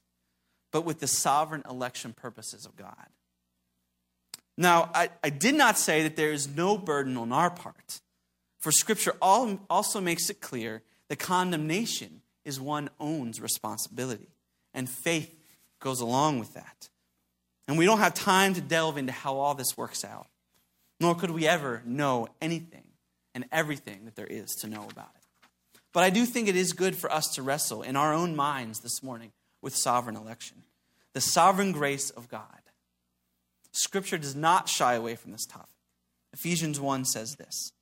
but 0.72 0.84
with 0.84 1.00
the 1.00 1.06
sovereign 1.06 1.62
election 1.68 2.12
purposes 2.12 2.64
of 2.66 2.76
God. 2.76 3.06
Now, 4.56 4.90
I, 4.94 5.10
I 5.24 5.30
did 5.30 5.54
not 5.54 5.78
say 5.78 6.02
that 6.02 6.16
there 6.16 6.32
is 6.32 6.48
no 6.48 6.76
burden 6.76 7.16
on 7.16 7.32
our 7.32 7.50
part, 7.50 8.00
for 8.58 8.70
Scripture 8.70 9.14
also 9.20 10.00
makes 10.00 10.28
it 10.28 10.40
clear 10.40 10.82
that 11.08 11.18
condemnation 11.18 12.20
is 12.44 12.60
one 12.60 12.90
owns 13.00 13.40
responsibility, 13.40 14.28
and 14.74 14.88
faith 14.88 15.34
goes 15.80 16.00
along 16.00 16.38
with 16.38 16.54
that. 16.54 16.88
And 17.66 17.78
we 17.78 17.86
don't 17.86 17.98
have 17.98 18.14
time 18.14 18.54
to 18.54 18.60
delve 18.60 18.96
into 18.96 19.12
how 19.12 19.36
all 19.36 19.54
this 19.54 19.76
works 19.76 20.04
out, 20.04 20.26
nor 21.00 21.14
could 21.14 21.30
we 21.30 21.46
ever 21.46 21.82
know 21.86 22.28
anything 22.40 22.84
and 23.34 23.46
everything 23.52 24.04
that 24.04 24.16
there 24.16 24.26
is 24.26 24.50
to 24.60 24.66
know 24.66 24.86
about 24.90 25.10
it. 25.14 25.19
But 25.92 26.04
I 26.04 26.10
do 26.10 26.24
think 26.24 26.48
it 26.48 26.56
is 26.56 26.72
good 26.72 26.96
for 26.96 27.12
us 27.12 27.28
to 27.34 27.42
wrestle 27.42 27.82
in 27.82 27.96
our 27.96 28.12
own 28.12 28.36
minds 28.36 28.80
this 28.80 29.02
morning 29.02 29.32
with 29.60 29.74
sovereign 29.76 30.16
election, 30.16 30.62
the 31.12 31.20
sovereign 31.20 31.72
grace 31.72 32.10
of 32.10 32.28
God. 32.28 32.44
Scripture 33.72 34.18
does 34.18 34.36
not 34.36 34.68
shy 34.68 34.94
away 34.94 35.16
from 35.16 35.32
this 35.32 35.46
topic. 35.46 35.68
Ephesians 36.32 36.80
1 36.80 37.04
says 37.04 37.36
this 37.36 37.72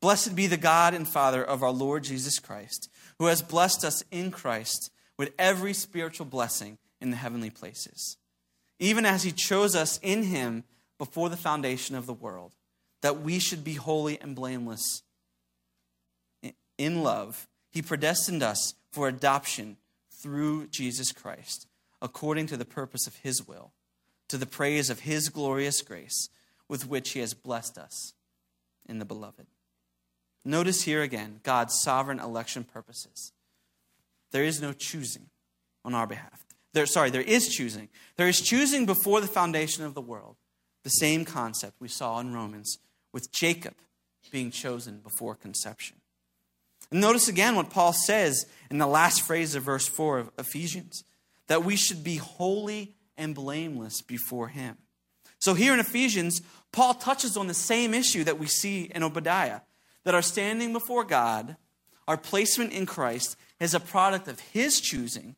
Blessed 0.00 0.34
be 0.34 0.46
the 0.46 0.56
God 0.56 0.94
and 0.94 1.06
Father 1.06 1.42
of 1.44 1.62
our 1.62 1.70
Lord 1.70 2.04
Jesus 2.04 2.38
Christ, 2.38 2.90
who 3.18 3.26
has 3.26 3.42
blessed 3.42 3.84
us 3.84 4.04
in 4.10 4.30
Christ 4.30 4.90
with 5.16 5.32
every 5.38 5.74
spiritual 5.74 6.26
blessing 6.26 6.78
in 7.00 7.10
the 7.10 7.16
heavenly 7.16 7.50
places, 7.50 8.16
even 8.78 9.04
as 9.04 9.24
he 9.24 9.32
chose 9.32 9.74
us 9.74 9.98
in 10.02 10.24
him 10.24 10.64
before 10.98 11.28
the 11.28 11.36
foundation 11.36 11.94
of 11.94 12.06
the 12.06 12.12
world, 12.14 12.52
that 13.02 13.20
we 13.20 13.38
should 13.38 13.64
be 13.64 13.74
holy 13.74 14.20
and 14.20 14.34
blameless 14.34 15.02
in 16.78 17.02
love. 17.02 17.46
He 17.70 17.82
predestined 17.82 18.42
us 18.42 18.74
for 18.90 19.08
adoption 19.08 19.76
through 20.22 20.68
Jesus 20.68 21.12
Christ, 21.12 21.66
according 22.00 22.46
to 22.46 22.56
the 22.56 22.64
purpose 22.64 23.06
of 23.06 23.16
his 23.16 23.46
will, 23.46 23.72
to 24.28 24.38
the 24.38 24.46
praise 24.46 24.88
of 24.88 25.00
his 25.00 25.28
glorious 25.28 25.82
grace, 25.82 26.28
with 26.68 26.88
which 26.88 27.10
he 27.10 27.20
has 27.20 27.34
blessed 27.34 27.76
us 27.76 28.14
in 28.88 28.98
the 28.98 29.04
beloved. 29.04 29.46
Notice 30.44 30.82
here 30.82 31.02
again 31.02 31.40
God's 31.42 31.80
sovereign 31.82 32.20
election 32.20 32.64
purposes. 32.64 33.32
There 34.30 34.44
is 34.44 34.60
no 34.60 34.72
choosing 34.72 35.26
on 35.84 35.94
our 35.94 36.06
behalf. 36.06 36.44
There, 36.74 36.86
sorry, 36.86 37.10
there 37.10 37.22
is 37.22 37.48
choosing. 37.48 37.88
There 38.16 38.28
is 38.28 38.40
choosing 38.40 38.86
before 38.86 39.20
the 39.20 39.26
foundation 39.26 39.84
of 39.84 39.94
the 39.94 40.00
world. 40.00 40.36
The 40.84 40.90
same 40.90 41.24
concept 41.24 41.80
we 41.80 41.88
saw 41.88 42.20
in 42.20 42.34
Romans 42.34 42.78
with 43.12 43.32
Jacob 43.32 43.74
being 44.30 44.50
chosen 44.50 44.98
before 44.98 45.34
conception. 45.34 45.96
And 46.90 47.00
notice 47.00 47.28
again 47.28 47.56
what 47.56 47.70
Paul 47.70 47.92
says 47.92 48.46
in 48.70 48.78
the 48.78 48.86
last 48.86 49.22
phrase 49.22 49.54
of 49.54 49.62
verse 49.62 49.86
4 49.86 50.18
of 50.18 50.30
Ephesians 50.38 51.04
that 51.48 51.64
we 51.64 51.76
should 51.76 52.04
be 52.04 52.16
holy 52.16 52.94
and 53.16 53.34
blameless 53.34 54.02
before 54.02 54.48
him. 54.48 54.76
So 55.38 55.54
here 55.54 55.72
in 55.72 55.80
Ephesians, 55.80 56.42
Paul 56.72 56.94
touches 56.94 57.36
on 57.36 57.46
the 57.46 57.54
same 57.54 57.94
issue 57.94 58.24
that 58.24 58.38
we 58.38 58.46
see 58.46 58.90
in 58.94 59.02
Obadiah 59.02 59.60
that 60.04 60.14
our 60.14 60.22
standing 60.22 60.72
before 60.72 61.04
God, 61.04 61.56
our 62.06 62.16
placement 62.16 62.72
in 62.72 62.86
Christ, 62.86 63.36
is 63.60 63.74
a 63.74 63.80
product 63.80 64.28
of 64.28 64.40
his 64.40 64.80
choosing, 64.80 65.36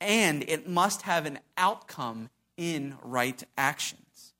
and 0.00 0.44
it 0.48 0.68
must 0.68 1.02
have 1.02 1.26
an 1.26 1.38
outcome 1.56 2.30
in 2.56 2.96
right 3.02 3.42
actions. 3.58 4.32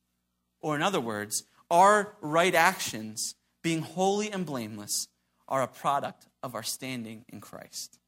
Or, 0.61 0.77
in 0.77 0.83
other 0.83 1.01
words, 1.01 1.45
our 1.71 2.17
right 2.21 2.55
actions, 2.55 3.35
being 3.63 3.83
holy 3.83 4.31
and 4.31 4.47
blameless, 4.47 5.09
are 5.49 5.63
a 5.63 5.69
product 5.69 6.27
of 6.43 6.55
our 6.55 6.63
standing 6.63 7.25
in 7.29 7.41
Christ. 7.41 7.99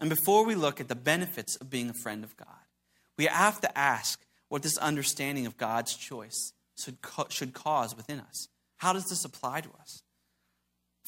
And 0.00 0.10
before 0.10 0.44
we 0.44 0.54
look 0.54 0.80
at 0.80 0.88
the 0.88 0.96
benefits 0.96 1.56
of 1.56 1.70
being 1.70 1.88
a 1.88 1.94
friend 1.94 2.24
of 2.24 2.36
God, 2.36 2.48
we 3.16 3.26
have 3.26 3.60
to 3.60 3.78
ask 3.78 4.20
what 4.48 4.62
this 4.62 4.76
understanding 4.78 5.46
of 5.46 5.56
God's 5.56 5.94
choice 5.94 6.52
should, 6.78 6.98
should 7.28 7.52
cause 7.52 7.96
within 7.96 8.20
us. 8.20 8.48
How 8.78 8.92
does 8.92 9.08
this 9.08 9.24
apply 9.24 9.60
to 9.60 9.70
us? 9.80 10.02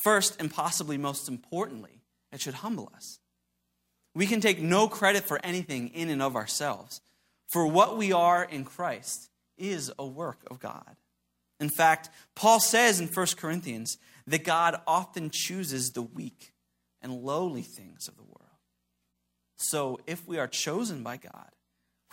First, 0.02 0.40
and 0.40 0.52
possibly 0.52 0.96
most 0.96 1.28
importantly, 1.28 2.02
it 2.33 2.40
should 2.40 2.54
humble 2.54 2.92
us. 2.94 3.18
We 4.14 4.26
can 4.26 4.40
take 4.40 4.61
no 4.61 4.87
credit 4.87 5.24
for 5.24 5.40
anything 5.42 5.88
in 5.88 6.09
and 6.09 6.22
of 6.22 6.37
ourselves, 6.37 7.00
for 7.48 7.66
what 7.66 7.96
we 7.96 8.12
are 8.12 8.44
in 8.44 8.64
Christ 8.64 9.28
is 9.59 9.92
a 9.98 10.07
work 10.07 10.38
of 10.50 10.61
God. 10.61 10.96
In 11.64 11.70
fact, 11.70 12.11
Paul 12.35 12.61
says 12.61 13.00
in 13.00 13.07
1 13.07 13.27
Corinthians 13.38 13.96
that 14.27 14.44
God 14.44 14.83
often 14.87 15.31
chooses 15.33 15.92
the 15.92 16.03
weak 16.03 16.53
and 17.00 17.22
lowly 17.22 17.62
things 17.62 18.07
of 18.07 18.18
the 18.18 18.22
world. 18.22 18.59
So 19.57 19.98
if 20.07 20.29
we 20.29 20.37
are 20.37 20.46
chosen 20.46 21.03
by 21.03 21.16
God, 21.16 21.48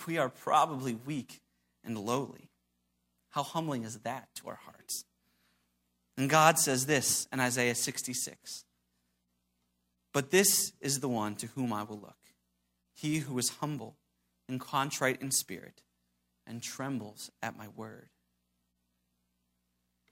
we 0.07 0.17
are 0.17 0.29
probably 0.29 0.95
weak 0.95 1.41
and 1.83 1.97
lowly. 1.97 2.49
How 3.31 3.43
humbling 3.43 3.83
is 3.83 3.99
that 3.99 4.29
to 4.35 4.47
our 4.47 4.59
hearts? 4.63 5.03
And 6.15 6.29
God 6.29 6.57
says 6.57 6.85
this 6.85 7.27
in 7.33 7.41
Isaiah 7.41 7.75
66 7.75 8.63
But 10.13 10.31
this 10.31 10.71
is 10.79 11.01
the 11.01 11.09
one 11.09 11.35
to 11.35 11.47
whom 11.47 11.73
I 11.73 11.83
will 11.83 11.99
look, 11.99 12.15
he 12.93 13.17
who 13.17 13.37
is 13.37 13.57
humble 13.59 13.97
and 14.47 14.61
contrite 14.61 15.21
in 15.21 15.29
spirit 15.29 15.81
and 16.47 16.63
trembles 16.63 17.29
at 17.43 17.57
my 17.57 17.67
word. 17.67 18.11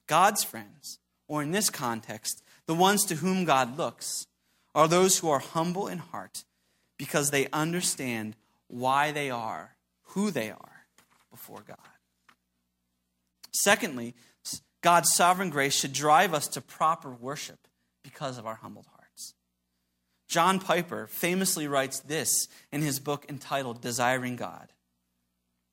God's 0.10 0.44
friends, 0.44 0.98
or 1.28 1.44
in 1.44 1.52
this 1.52 1.70
context, 1.70 2.42
the 2.66 2.74
ones 2.74 3.06
to 3.06 3.16
whom 3.16 3.46
God 3.46 3.78
looks, 3.78 4.26
are 4.74 4.88
those 4.88 5.20
who 5.20 5.30
are 5.30 5.40
humble 5.40 5.88
in 5.88 6.00
heart 6.00 6.46
because 6.98 7.30
they 7.30 7.48
understand 7.54 8.36
why 8.68 9.12
they 9.12 9.30
are 9.30 9.76
who 10.14 10.32
they 10.32 10.50
are 10.50 10.86
before 11.30 11.64
God. 11.66 11.78
Secondly, 13.54 14.16
God's 14.82 15.14
sovereign 15.14 15.52
grace 15.52 15.80
should 15.80 15.94
drive 15.94 16.34
us 16.34 16.48
to 16.50 16.62
proper 16.62 17.12
worship 17.12 17.68
because 18.04 18.40
of 18.40 18.48
our 18.48 18.56
humbled 18.56 18.88
hearts. 18.96 19.36
John 20.28 20.60
Piper 20.60 21.06
famously 21.06 21.68
writes 21.68 22.00
this 22.00 22.48
in 22.72 22.82
his 22.82 23.00
book 23.00 23.28
entitled 23.30 23.82
Desiring 23.82 24.36
God 24.38 24.70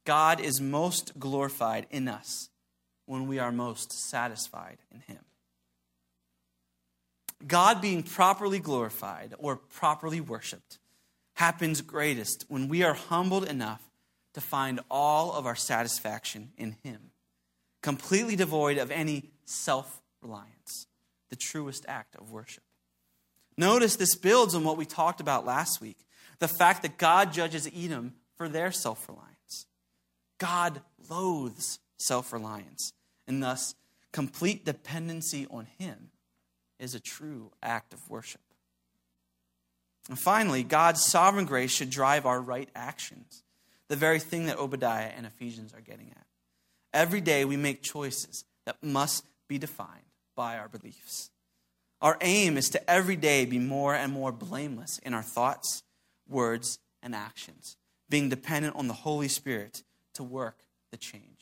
God 0.05 0.41
is 0.41 0.61
most 0.61 1.19
glorified 1.19 1.87
in 1.91 2.07
us 2.07 2.51
when 3.07 3.27
we 3.27 3.39
are 3.39 3.53
most 3.53 3.93
satisfied 3.93 4.79
in 4.93 5.01
Him. 5.01 5.25
God 7.47 7.81
being 7.81 8.03
properly 8.03 8.59
glorified 8.59 9.35
or 9.39 9.57
properly 9.57 10.21
worshiped 10.21 10.79
happens 11.35 11.81
greatest 11.83 12.45
when 12.49 12.69
we 12.69 12.83
are 12.83 12.95
humbled 12.95 13.45
enough 13.45 13.83
to 14.35 14.41
find 14.41 14.81
all 14.91 15.33
of 15.33 15.47
our 15.47 15.55
satisfaction 15.55 16.51
in 16.59 16.77
Him, 16.83 17.11
completely 17.83 18.37
devoid 18.37 18.79
of 18.79 18.91
any 18.91 19.31
self 19.45 20.03
reliance, 20.23 20.87
the 21.31 21.37
truest 21.37 21.85
act 21.89 22.17
of 22.17 22.31
worship. 22.31 22.63
Notice 23.57 23.97
this 23.97 24.17
builds 24.17 24.55
on 24.55 24.65
what 24.65 24.77
we 24.77 24.85
talked 24.85 25.21
about 25.21 25.47
last 25.47 25.81
week 25.81 25.97
the 26.39 26.49
fact 26.49 26.83
that 26.83 26.99
God 26.99 27.33
judges 27.33 27.69
Edom 27.75 28.15
for 28.37 28.49
their 28.49 28.73
self 28.73 29.09
reliance. 29.09 29.67
God 30.39 30.83
loathes 31.09 31.79
self 31.99 32.33
reliance 32.33 32.93
and 33.27 33.43
thus 33.43 33.75
complete 34.13 34.65
dependency 34.65 35.47
on 35.51 35.67
Him 35.79 36.11
is 36.79 36.95
a 36.95 37.01
true 37.01 37.51
act 37.63 37.93
of 37.93 38.09
worship. 38.09 38.41
And 40.09 40.19
finally, 40.19 40.63
God's 40.63 41.05
sovereign 41.05 41.47
grace 41.47 41.73
should 41.73 41.91
drive 41.91 42.27
our 42.27 42.41
right 42.41 42.69
actions, 42.75 43.43
the 43.89 43.97
very 43.97 44.21
thing 44.21 44.47
that 44.47 44.59
Obadiah 44.59 45.11
and 45.17 45.27
Ephesians 45.27 45.73
are 45.73 45.81
getting 45.81 46.11
at. 46.11 46.27
Every 46.93 47.21
day 47.21 47.45
we 47.45 47.57
make 47.57 47.83
choices 47.83 48.45
that 48.65 48.83
must 48.83 49.25
be 49.49 49.59
defined 49.59 49.91
by 50.35 50.59
our 50.59 50.69
beliefs. 50.69 51.31
Our 52.01 52.19
aim 52.21 52.57
is 52.57 52.69
to 52.71 52.91
every 52.91 53.17
day 53.17 53.47
be 53.47 53.59
more 53.59 53.95
and 53.95 54.13
more 54.13 54.33
blameless 54.33 54.99
in 54.99 55.15
our 55.15 55.23
thoughts, 55.23 55.83
words, 56.29 56.79
and 57.03 57.15
actions, 57.15 57.77
being 58.09 58.29
dependent 58.29 58.77
on 58.77 58.89
the 58.89 58.95
Holy 58.95 59.29
Spirit 59.29 59.83
to 60.15 60.23
work 60.23 60.59
the 60.91 60.97
change. 60.97 61.36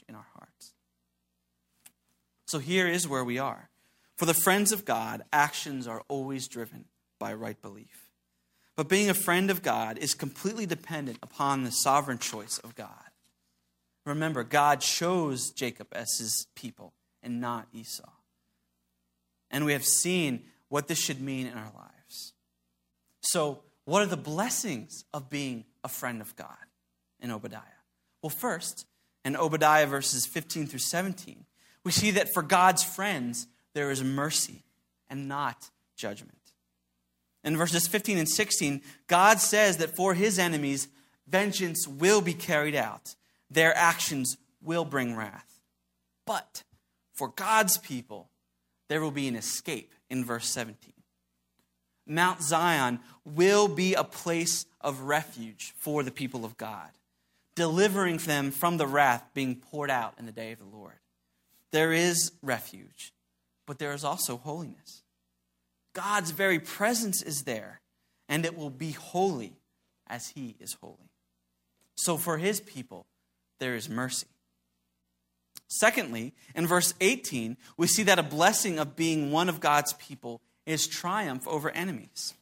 So 2.46 2.59
here 2.59 2.87
is 2.87 3.09
where 3.09 3.24
we 3.24 3.38
are. 3.38 3.68
For 4.16 4.26
the 4.26 4.35
friends 4.35 4.72
of 4.72 4.85
God, 4.85 5.22
actions 5.33 5.87
are 5.88 6.02
always 6.09 6.46
driven 6.46 6.85
by 7.18 7.35
right 7.35 7.61
belief. 7.61 8.11
But 8.76 8.88
being 8.88 9.09
a 9.09 9.14
friend 9.14 9.50
of 9.50 9.62
God 9.62 9.98
is 9.98 10.14
completely 10.14 10.66
dependent 10.66 11.18
upon 11.22 11.62
the 11.62 11.70
sovereign 11.70 12.18
choice 12.18 12.59
of 12.59 12.74
God. 12.74 12.88
Remember, 14.04 14.44
God 14.44 14.80
chose 14.80 15.50
Jacob 15.50 15.88
as 15.92 16.18
his 16.18 16.46
people 16.54 16.92
and 17.22 17.40
not 17.40 17.68
Esau. 17.72 18.11
And 19.50 19.64
we 19.64 19.72
have 19.72 19.85
seen 19.85 20.44
what 20.68 20.88
this 20.88 20.98
should 20.98 21.20
mean 21.20 21.46
in 21.46 21.54
our 21.54 21.72
lives. 21.74 22.35
So, 23.20 23.61
what 23.85 24.02
are 24.02 24.07
the 24.07 24.16
blessings 24.16 25.04
of 25.12 25.30
being 25.30 25.64
a 25.83 25.88
friend 25.88 26.20
of 26.20 26.35
God 26.37 26.48
in 27.20 27.30
Obadiah? 27.30 27.61
Well, 28.22 28.30
first, 28.30 28.87
in 29.24 29.37
Obadiah 29.37 29.87
verses 29.87 30.26
15 30.26 30.66
through 30.66 30.78
17, 30.80 31.44
we 31.84 31.92
see 31.92 32.12
that 32.12 32.32
for 32.32 32.42
God's 32.42 32.82
friends, 32.82 33.46
there 33.74 33.90
is 33.90 34.02
mercy 34.02 34.64
and 35.08 35.28
not 35.28 35.70
judgment. 35.96 36.38
In 37.44 37.56
verses 37.56 37.86
15 37.86 38.16
and 38.16 38.28
16, 38.28 38.80
God 39.06 39.38
says 39.38 39.76
that 39.76 39.94
for 39.94 40.14
his 40.14 40.38
enemies, 40.38 40.88
vengeance 41.28 41.86
will 41.86 42.22
be 42.22 42.32
carried 42.32 42.74
out, 42.74 43.14
their 43.50 43.76
actions 43.76 44.38
will 44.62 44.86
bring 44.86 45.14
wrath. 45.14 45.60
But 46.26 46.62
for 47.12 47.28
God's 47.28 47.76
people, 47.76 48.30
there 48.88 49.02
will 49.02 49.10
be 49.10 49.28
an 49.28 49.36
escape 49.36 49.92
in 50.08 50.24
verse 50.24 50.48
17. 50.48 50.92
Mount 52.06 52.42
Zion 52.42 53.00
will 53.24 53.68
be 53.68 53.94
a 53.94 54.04
place 54.04 54.66
of 54.80 55.02
refuge 55.02 55.74
for 55.78 56.02
the 56.02 56.10
people 56.10 56.44
of 56.44 56.56
God, 56.56 56.90
delivering 57.54 58.18
them 58.18 58.50
from 58.50 58.76
the 58.76 58.86
wrath 58.86 59.24
being 59.34 59.56
poured 59.56 59.90
out 59.90 60.14
in 60.18 60.26
the 60.26 60.32
day 60.32 60.52
of 60.52 60.58
the 60.58 60.64
Lord. 60.64 60.94
There 61.74 61.92
is 61.92 62.30
refuge, 62.40 63.12
but 63.66 63.80
there 63.80 63.92
is 63.94 64.04
also 64.04 64.37
holiness. 64.37 65.02
God's 65.92 66.30
very 66.30 66.60
presence 66.60 67.20
is 67.20 67.42
there, 67.42 67.80
and 68.28 68.46
it 68.46 68.56
will 68.56 68.70
be 68.70 68.92
holy 68.92 69.54
as 70.06 70.28
He 70.28 70.54
is 70.60 70.74
holy. 70.74 71.10
So 71.96 72.16
for 72.16 72.38
His 72.38 72.60
people, 72.60 73.06
there 73.58 73.74
is 73.74 73.88
mercy. 73.88 74.28
Secondly, 75.66 76.32
in 76.54 76.68
verse 76.68 76.94
18, 77.00 77.56
we 77.76 77.88
see 77.88 78.04
that 78.04 78.20
a 78.20 78.22
blessing 78.22 78.78
of 78.78 78.94
being 78.94 79.32
one 79.32 79.48
of 79.48 79.58
God's 79.58 79.94
people 79.94 80.42
is 80.66 80.87
triumph 80.87 81.44
over 81.48 81.72
enemies. 81.72 82.34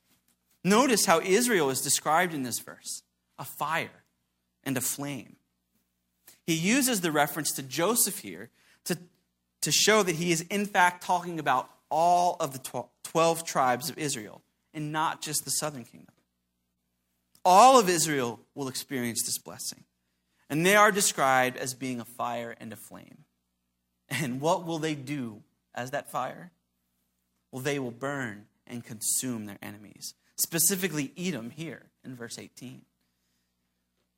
Notice 0.62 1.06
how 1.06 1.22
Israel 1.22 1.70
is 1.70 1.80
described 1.80 2.34
in 2.34 2.42
this 2.42 2.58
verse 2.58 3.02
a 3.38 3.46
fire 3.46 4.04
and 4.62 4.76
a 4.76 4.82
flame. 4.82 5.36
He 6.46 6.52
uses 6.52 7.00
the 7.00 7.10
reference 7.10 7.50
to 7.52 7.62
Joseph 7.62 8.18
here 8.18 8.50
to 8.84 8.98
to 9.62 9.72
show 9.72 10.02
that 10.02 10.16
he 10.16 10.30
is, 10.32 10.42
in 10.42 10.66
fact, 10.66 11.02
talking 11.04 11.38
about 11.38 11.68
all 11.90 12.36
of 12.40 12.52
the 12.52 12.84
12 13.04 13.44
tribes 13.44 13.90
of 13.90 13.98
Israel 13.98 14.42
and 14.74 14.92
not 14.92 15.20
just 15.20 15.44
the 15.44 15.50
southern 15.50 15.84
kingdom. 15.84 16.14
all 17.44 17.78
of 17.78 17.88
Israel 17.88 18.38
will 18.54 18.68
experience 18.68 19.22
this 19.24 19.38
blessing. 19.38 19.84
And 20.48 20.64
they 20.64 20.76
are 20.76 20.92
described 20.92 21.56
as 21.56 21.74
being 21.74 22.00
a 22.00 22.04
fire 22.04 22.54
and 22.60 22.72
a 22.72 22.76
flame. 22.76 23.24
And 24.08 24.40
what 24.40 24.66
will 24.66 24.78
they 24.78 24.94
do 24.94 25.42
as 25.74 25.90
that 25.90 26.10
fire? 26.10 26.52
Well, 27.50 27.62
they 27.62 27.78
will 27.78 27.90
burn 27.90 28.46
and 28.66 28.84
consume 28.84 29.46
their 29.46 29.58
enemies, 29.62 30.14
specifically 30.36 31.12
Edom 31.16 31.50
here 31.50 31.86
in 32.04 32.14
verse 32.14 32.38
18. 32.38 32.82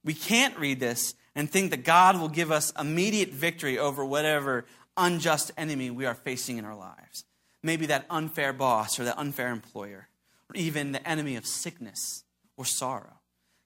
We 0.05 0.15
can't 0.15 0.59
read 0.59 0.81
this 0.81 1.15
and 1.35 1.51
think 1.51 1.71
that 1.71 1.85
God 1.85 2.21
will 2.21 2.29
give 2.29 2.51
us 2.51 2.73
immediate 2.79 3.31
victory 3.31 3.79
over 3.79 4.05
whatever 4.05 4.67
unjust 4.97 5.51
enemy 5.57 5.91
we 5.91 6.07
are 6.07 6.15
facing 6.15 6.59
in 6.59 6.65
our 6.65 6.77
lives. 6.77 7.25
Maybe 7.63 7.87
that 7.87 8.07
unfair 8.11 8.53
boss 8.53 8.99
or 8.99 9.05
that 9.05 9.19
unfair 9.19 9.49
employer, 9.49 10.09
or 10.51 10.57
even 10.57 10.93
the 10.93 11.07
enemy 11.09 11.37
of 11.37 11.47
sickness 11.47 12.25
or 12.57 12.65
sorrow. 12.65 13.21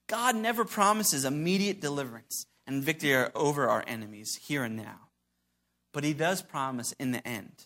God 0.07 0.35
never 0.35 0.65
promises 0.65 1.25
immediate 1.25 1.81
deliverance 1.81 2.45
and 2.65 2.83
victory 2.83 3.29
over 3.35 3.67
our 3.67 3.83
enemies 3.87 4.39
here 4.41 4.63
and 4.63 4.77
now. 4.77 5.09
But 5.93 6.03
He 6.03 6.13
does 6.13 6.41
promise 6.41 6.93
in 6.99 7.11
the 7.11 7.27
end, 7.27 7.65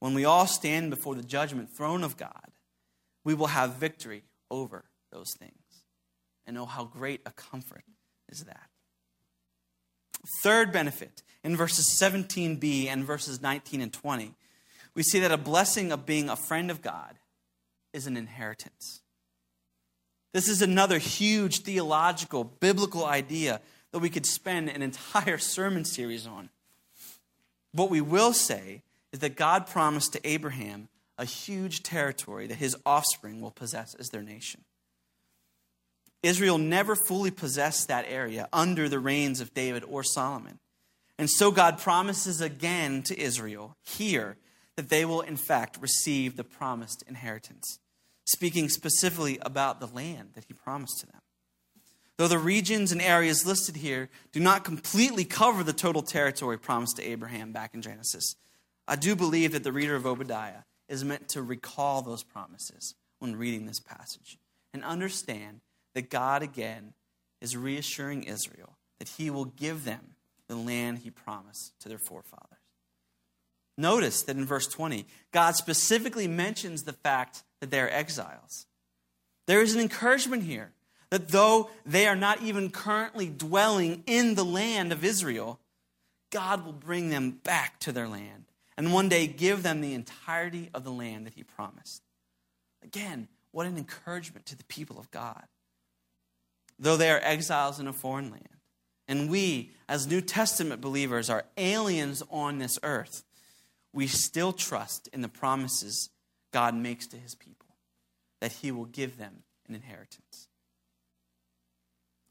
when 0.00 0.14
we 0.14 0.24
all 0.24 0.46
stand 0.46 0.90
before 0.90 1.14
the 1.14 1.22
judgment 1.22 1.70
throne 1.70 2.04
of 2.04 2.16
God, 2.16 2.52
we 3.24 3.34
will 3.34 3.48
have 3.48 3.74
victory 3.74 4.24
over 4.50 4.84
those 5.12 5.34
things. 5.38 5.52
And 6.46 6.56
oh, 6.56 6.66
how 6.66 6.84
great 6.84 7.20
a 7.26 7.30
comfort 7.30 7.84
is 8.28 8.44
that. 8.44 8.67
Third 10.42 10.72
benefit 10.72 11.22
in 11.44 11.56
verses 11.56 11.98
17b 12.00 12.86
and 12.86 13.04
verses 13.04 13.40
19 13.40 13.80
and 13.80 13.92
20, 13.92 14.34
we 14.94 15.02
see 15.02 15.20
that 15.20 15.32
a 15.32 15.38
blessing 15.38 15.92
of 15.92 16.06
being 16.06 16.28
a 16.28 16.36
friend 16.36 16.70
of 16.70 16.82
God 16.82 17.18
is 17.92 18.06
an 18.06 18.16
inheritance. 18.16 19.00
This 20.32 20.48
is 20.48 20.60
another 20.60 20.98
huge 20.98 21.60
theological, 21.60 22.44
biblical 22.44 23.04
idea 23.04 23.60
that 23.92 24.00
we 24.00 24.10
could 24.10 24.26
spend 24.26 24.68
an 24.68 24.82
entire 24.82 25.38
sermon 25.38 25.84
series 25.84 26.26
on. 26.26 26.50
What 27.72 27.90
we 27.90 28.00
will 28.00 28.32
say 28.32 28.82
is 29.12 29.20
that 29.20 29.36
God 29.36 29.66
promised 29.66 30.12
to 30.12 30.28
Abraham 30.28 30.88
a 31.16 31.24
huge 31.24 31.82
territory 31.82 32.46
that 32.46 32.56
his 32.56 32.76
offspring 32.86 33.40
will 33.40 33.50
possess 33.50 33.94
as 33.94 34.08
their 34.08 34.22
nation. 34.22 34.64
Israel 36.22 36.58
never 36.58 36.96
fully 36.96 37.30
possessed 37.30 37.88
that 37.88 38.06
area 38.08 38.48
under 38.52 38.88
the 38.88 38.98
reigns 38.98 39.40
of 39.40 39.54
David 39.54 39.84
or 39.84 40.02
Solomon. 40.02 40.58
And 41.18 41.28
so 41.28 41.50
God 41.50 41.78
promises 41.78 42.40
again 42.40 43.02
to 43.04 43.18
Israel 43.18 43.76
here 43.82 44.36
that 44.76 44.88
they 44.88 45.04
will, 45.04 45.20
in 45.20 45.36
fact, 45.36 45.78
receive 45.80 46.36
the 46.36 46.44
promised 46.44 47.02
inheritance, 47.08 47.78
speaking 48.24 48.68
specifically 48.68 49.38
about 49.42 49.80
the 49.80 49.86
land 49.86 50.30
that 50.34 50.44
he 50.46 50.54
promised 50.54 51.00
to 51.00 51.06
them. 51.06 51.20
Though 52.16 52.28
the 52.28 52.38
regions 52.38 52.90
and 52.90 53.00
areas 53.00 53.46
listed 53.46 53.76
here 53.76 54.08
do 54.32 54.40
not 54.40 54.64
completely 54.64 55.24
cover 55.24 55.62
the 55.62 55.72
total 55.72 56.02
territory 56.02 56.58
promised 56.58 56.96
to 56.96 57.02
Abraham 57.02 57.52
back 57.52 57.74
in 57.74 57.82
Genesis, 57.82 58.34
I 58.86 58.96
do 58.96 59.14
believe 59.14 59.52
that 59.52 59.62
the 59.64 59.72
reader 59.72 59.94
of 59.94 60.06
Obadiah 60.06 60.62
is 60.88 61.04
meant 61.04 61.28
to 61.30 61.42
recall 61.42 62.02
those 62.02 62.24
promises 62.24 62.94
when 63.18 63.36
reading 63.36 63.66
this 63.66 63.80
passage 63.80 64.38
and 64.72 64.84
understand 64.84 65.60
that 65.98 66.10
God 66.10 66.44
again 66.44 66.92
is 67.40 67.56
reassuring 67.56 68.22
Israel 68.22 68.76
that 69.00 69.08
he 69.08 69.30
will 69.30 69.46
give 69.46 69.84
them 69.84 70.14
the 70.46 70.54
land 70.54 70.98
he 70.98 71.10
promised 71.10 71.72
to 71.80 71.88
their 71.88 71.98
forefathers. 71.98 72.60
Notice 73.76 74.22
that 74.22 74.36
in 74.36 74.44
verse 74.44 74.68
20, 74.68 75.06
God 75.32 75.56
specifically 75.56 76.28
mentions 76.28 76.84
the 76.84 76.92
fact 76.92 77.42
that 77.58 77.72
they 77.72 77.80
are 77.80 77.88
exiles. 77.88 78.66
There 79.48 79.60
is 79.60 79.74
an 79.74 79.80
encouragement 79.80 80.44
here 80.44 80.70
that 81.10 81.30
though 81.30 81.68
they 81.84 82.06
are 82.06 82.14
not 82.14 82.42
even 82.42 82.70
currently 82.70 83.28
dwelling 83.28 84.04
in 84.06 84.36
the 84.36 84.44
land 84.44 84.92
of 84.92 85.04
Israel, 85.04 85.58
God 86.30 86.64
will 86.64 86.72
bring 86.72 87.08
them 87.08 87.40
back 87.42 87.80
to 87.80 87.90
their 87.90 88.06
land 88.06 88.44
and 88.76 88.92
one 88.92 89.08
day 89.08 89.26
give 89.26 89.64
them 89.64 89.80
the 89.80 89.94
entirety 89.94 90.70
of 90.72 90.84
the 90.84 90.92
land 90.92 91.26
that 91.26 91.34
he 91.34 91.42
promised. 91.42 92.04
Again, 92.84 93.26
what 93.50 93.66
an 93.66 93.76
encouragement 93.76 94.46
to 94.46 94.56
the 94.56 94.62
people 94.64 95.00
of 95.00 95.10
God. 95.10 95.42
Though 96.78 96.96
they 96.96 97.10
are 97.10 97.20
exiles 97.22 97.80
in 97.80 97.88
a 97.88 97.92
foreign 97.92 98.30
land, 98.30 98.48
and 99.08 99.30
we, 99.30 99.72
as 99.88 100.06
New 100.06 100.20
Testament 100.20 100.80
believers, 100.80 101.30
are 101.30 101.44
aliens 101.56 102.22
on 102.30 102.58
this 102.58 102.78
earth, 102.82 103.24
we 103.92 104.06
still 104.06 104.52
trust 104.52 105.08
in 105.12 105.22
the 105.22 105.28
promises 105.28 106.10
God 106.52 106.74
makes 106.74 107.06
to 107.08 107.16
his 107.16 107.34
people 107.34 107.66
that 108.40 108.52
he 108.52 108.70
will 108.70 108.84
give 108.84 109.18
them 109.18 109.42
an 109.66 109.74
inheritance. 109.74 110.48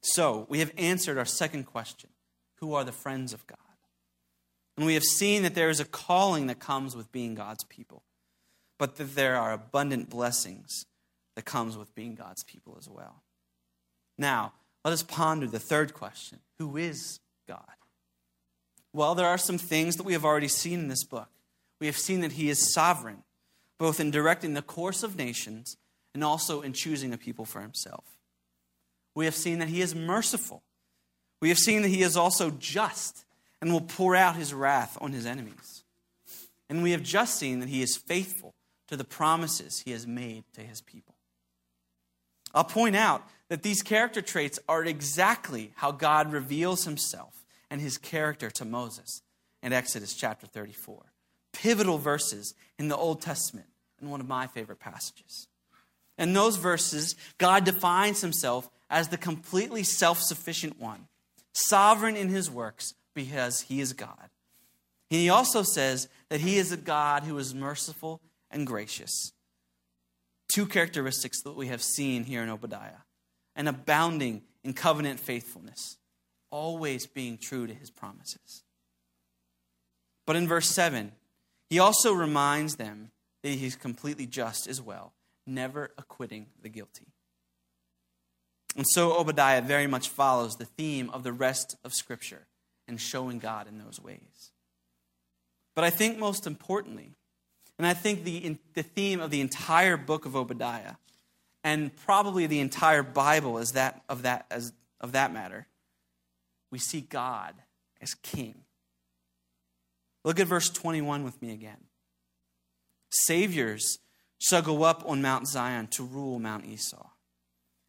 So, 0.01 0.45
we 0.49 0.59
have 0.59 0.71
answered 0.77 1.17
our 1.17 1.25
second 1.25 1.65
question 1.65 2.11
Who 2.59 2.73
are 2.73 2.83
the 2.83 2.91
friends 2.91 3.33
of 3.33 3.45
God? 3.47 3.57
And 4.77 4.85
we 4.85 4.93
have 4.93 5.03
seen 5.03 5.41
that 5.41 5.55
there 5.55 5.69
is 5.69 5.79
a 5.79 5.85
calling 5.85 6.47
that 6.47 6.59
comes 6.59 6.95
with 6.95 7.11
being 7.11 7.33
God's 7.33 7.63
people, 7.63 8.03
but 8.77 8.95
that 8.97 9.15
there 9.15 9.35
are 9.35 9.51
abundant 9.51 10.09
blessings 10.09 10.85
that 11.35 11.45
comes 11.45 11.75
with 11.75 11.95
being 11.95 12.13
God's 12.13 12.43
people 12.43 12.77
as 12.79 12.87
well. 12.87 13.23
Now, 14.17 14.53
let 14.83 14.93
us 14.93 15.03
ponder 15.03 15.47
the 15.47 15.59
third 15.59 15.93
question 15.93 16.39
Who 16.59 16.77
is 16.77 17.19
God? 17.47 17.63
Well, 18.93 19.15
there 19.15 19.27
are 19.27 19.37
some 19.37 19.57
things 19.57 19.95
that 19.97 20.03
we 20.03 20.13
have 20.13 20.25
already 20.25 20.47
seen 20.47 20.79
in 20.79 20.87
this 20.87 21.03
book. 21.03 21.29
We 21.79 21.87
have 21.87 21.97
seen 21.97 22.21
that 22.21 22.33
He 22.33 22.49
is 22.49 22.73
sovereign, 22.73 23.23
both 23.77 23.99
in 23.99 24.11
directing 24.11 24.53
the 24.53 24.61
course 24.61 25.03
of 25.03 25.17
nations 25.17 25.77
and 26.13 26.23
also 26.23 26.61
in 26.61 26.73
choosing 26.73 27.13
a 27.13 27.17
people 27.17 27.45
for 27.45 27.61
Himself. 27.61 28.17
We 29.17 29.25
have 29.25 29.33
seen 29.33 29.57
that 29.57 29.69
he 29.69 29.81
is 29.81 29.95
merciful. 29.95 30.61
We 31.41 31.49
have 31.49 31.57
seen 31.57 31.81
that 31.81 31.87
he 31.87 32.03
is 32.03 32.15
also 32.15 32.51
just 32.51 33.25
and 33.59 33.73
will 33.73 33.81
pour 33.81 34.15
out 34.15 34.35
his 34.35 34.53
wrath 34.53 34.95
on 35.01 35.11
his 35.11 35.25
enemies. 35.25 35.83
And 36.69 36.83
we 36.83 36.91
have 36.91 37.01
just 37.01 37.39
seen 37.39 37.59
that 37.61 37.69
he 37.69 37.81
is 37.81 37.97
faithful 37.97 38.53
to 38.89 38.95
the 38.95 39.03
promises 39.03 39.79
he 39.79 39.89
has 39.89 40.05
made 40.05 40.43
to 40.53 40.61
his 40.61 40.81
people. 40.81 41.15
I'll 42.53 42.63
point 42.63 42.95
out 42.95 43.27
that 43.49 43.63
these 43.63 43.81
character 43.81 44.21
traits 44.21 44.59
are 44.67 44.83
exactly 44.83 45.71
how 45.75 45.91
God 45.91 46.31
reveals 46.31 46.83
himself 46.85 47.45
and 47.69 47.81
his 47.81 47.97
character 47.97 48.49
to 48.51 48.65
Moses 48.65 49.21
in 49.63 49.73
Exodus 49.73 50.13
chapter 50.13 50.47
34. 50.47 51.03
Pivotal 51.53 51.97
verses 51.97 52.53
in 52.77 52.87
the 52.87 52.97
Old 52.97 53.21
Testament 53.21 53.67
and 53.99 54.11
one 54.11 54.21
of 54.21 54.27
my 54.27 54.47
favorite 54.47 54.79
passages. 54.79 55.47
In 56.17 56.33
those 56.33 56.57
verses, 56.57 57.15
God 57.37 57.63
defines 57.63 58.21
himself 58.21 58.69
as 58.89 59.09
the 59.09 59.17
completely 59.17 59.83
self 59.83 60.19
sufficient 60.19 60.79
one, 60.79 61.07
sovereign 61.53 62.15
in 62.15 62.29
his 62.29 62.49
works 62.49 62.93
because 63.13 63.61
he 63.61 63.81
is 63.81 63.93
God. 63.93 64.29
He 65.09 65.29
also 65.29 65.63
says 65.63 66.09
that 66.29 66.41
he 66.41 66.57
is 66.57 66.71
a 66.71 66.77
God 66.77 67.23
who 67.23 67.37
is 67.37 67.55
merciful 67.55 68.21
and 68.51 68.67
gracious. 68.67 69.31
Two 70.51 70.65
characteristics 70.65 71.41
that 71.43 71.55
we 71.55 71.67
have 71.67 71.81
seen 71.81 72.23
here 72.23 72.43
in 72.43 72.49
Obadiah 72.49 73.06
and 73.57 73.67
abounding 73.67 74.43
in 74.63 74.73
covenant 74.73 75.19
faithfulness, 75.19 75.97
always 76.51 77.05
being 77.05 77.37
true 77.37 77.67
to 77.67 77.73
his 77.73 77.89
promises. 77.89 78.63
But 80.25 80.35
in 80.35 80.47
verse 80.47 80.69
7, 80.69 81.11
he 81.69 81.79
also 81.79 82.13
reminds 82.13 82.75
them 82.75 83.11
that 83.43 83.49
he's 83.49 83.75
completely 83.75 84.27
just 84.27 84.67
as 84.67 84.81
well, 84.81 85.13
never 85.45 85.91
acquitting 85.97 86.45
the 86.61 86.69
guilty. 86.69 87.07
And 88.75 88.85
so 88.87 89.17
Obadiah 89.17 89.61
very 89.61 89.87
much 89.87 90.09
follows 90.09 90.55
the 90.55 90.65
theme 90.65 91.09
of 91.09 91.23
the 91.23 91.33
rest 91.33 91.75
of 91.83 91.93
Scripture 91.93 92.45
and 92.87 93.01
showing 93.01 93.39
God 93.39 93.67
in 93.67 93.79
those 93.79 93.99
ways. 93.99 94.51
But 95.75 95.83
I 95.83 95.89
think 95.89 96.17
most 96.17 96.45
importantly, 96.45 97.15
and 97.77 97.87
I 97.87 97.93
think 97.93 98.23
the, 98.23 98.57
the 98.73 98.83
theme 98.83 99.19
of 99.19 99.31
the 99.31 99.41
entire 99.41 99.97
book 99.97 100.25
of 100.25 100.35
Obadiah, 100.35 100.95
and 101.67 101.93
probably 101.97 102.47
the 102.47 102.61
entire 102.61 103.03
Bible 103.03 103.57
is 103.57 103.73
that 103.73 104.01
of 104.07 104.21
that 104.21 104.45
as 104.49 104.71
of 105.01 105.11
that 105.11 105.33
matter, 105.33 105.67
we 106.71 106.79
see 106.79 107.01
God 107.01 107.55
as 107.99 108.13
king. 108.13 108.63
Look 110.23 110.39
at 110.39 110.47
verse 110.47 110.69
21 110.69 111.25
with 111.25 111.41
me 111.41 111.51
again. 111.51 111.89
Saviors 113.09 113.99
shall 114.39 114.61
go 114.61 114.83
up 114.83 115.03
on 115.05 115.21
Mount 115.21 115.45
Zion 115.49 115.87
to 115.87 116.05
rule 116.05 116.39
Mount 116.39 116.65
Esau 116.65 117.09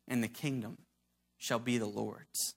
and 0.08 0.24
the 0.24 0.28
kingdom 0.28 0.78
shall 1.36 1.60
be 1.60 1.78
the 1.78 1.86
Lord's. 1.86 2.56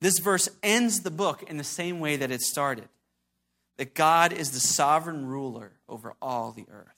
This 0.00 0.18
verse 0.18 0.48
ends 0.62 1.00
the 1.00 1.10
book 1.10 1.42
in 1.42 1.58
the 1.58 1.64
same 1.64 2.00
way 2.00 2.16
that 2.16 2.30
it 2.30 2.40
started 2.40 2.88
that 3.76 3.92
God 3.92 4.32
is 4.32 4.52
the 4.52 4.60
sovereign 4.60 5.26
ruler 5.26 5.72
over 5.86 6.14
all 6.22 6.52
the 6.52 6.64
earth. 6.70 6.95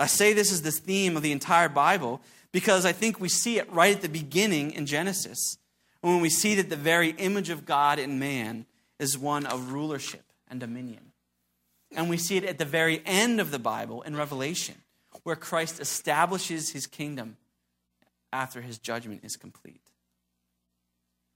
I 0.00 0.06
say 0.06 0.32
this 0.32 0.50
is 0.50 0.62
the 0.62 0.70
theme 0.70 1.16
of 1.16 1.22
the 1.22 1.30
entire 1.30 1.68
Bible 1.68 2.22
because 2.52 2.86
I 2.86 2.92
think 2.92 3.20
we 3.20 3.28
see 3.28 3.58
it 3.58 3.70
right 3.70 3.94
at 3.94 4.02
the 4.02 4.08
beginning 4.08 4.72
in 4.72 4.86
Genesis 4.86 5.58
when 6.00 6.22
we 6.22 6.30
see 6.30 6.54
that 6.54 6.70
the 6.70 6.76
very 6.76 7.10
image 7.10 7.50
of 7.50 7.66
God 7.66 7.98
in 7.98 8.18
man 8.18 8.64
is 8.98 9.18
one 9.18 9.44
of 9.44 9.72
rulership 9.72 10.24
and 10.48 10.58
dominion. 10.58 11.12
And 11.92 12.08
we 12.08 12.16
see 12.16 12.38
it 12.38 12.44
at 12.44 12.56
the 12.56 12.64
very 12.64 13.02
end 13.04 13.40
of 13.40 13.50
the 13.50 13.58
Bible 13.58 14.00
in 14.02 14.16
Revelation, 14.16 14.76
where 15.22 15.36
Christ 15.36 15.80
establishes 15.80 16.70
his 16.70 16.86
kingdom 16.86 17.36
after 18.32 18.62
his 18.62 18.78
judgment 18.78 19.20
is 19.22 19.36
complete. 19.36 19.82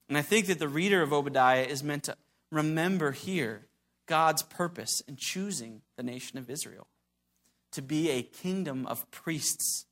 And 0.09 0.17
I 0.17 0.23
think 0.23 0.47
that 0.47 0.59
the 0.59 0.69
reader 0.69 1.03
of 1.03 1.12
Obadiah 1.12 1.65
is 1.65 1.83
meant 1.83 2.05
to 2.05 2.17
remember 2.51 3.12
here 3.12 3.67
God's 4.07 4.43
purpose 4.43 5.03
in 5.07 5.17
choosing 5.17 5.83
the 5.97 6.03
nation 6.03 6.39
of 6.39 6.49
Israel 6.49 6.87
to 7.75 7.83
be 7.83 8.11
a 8.11 8.22
kingdom 8.22 8.87
of 8.87 9.11
priests, 9.11 9.87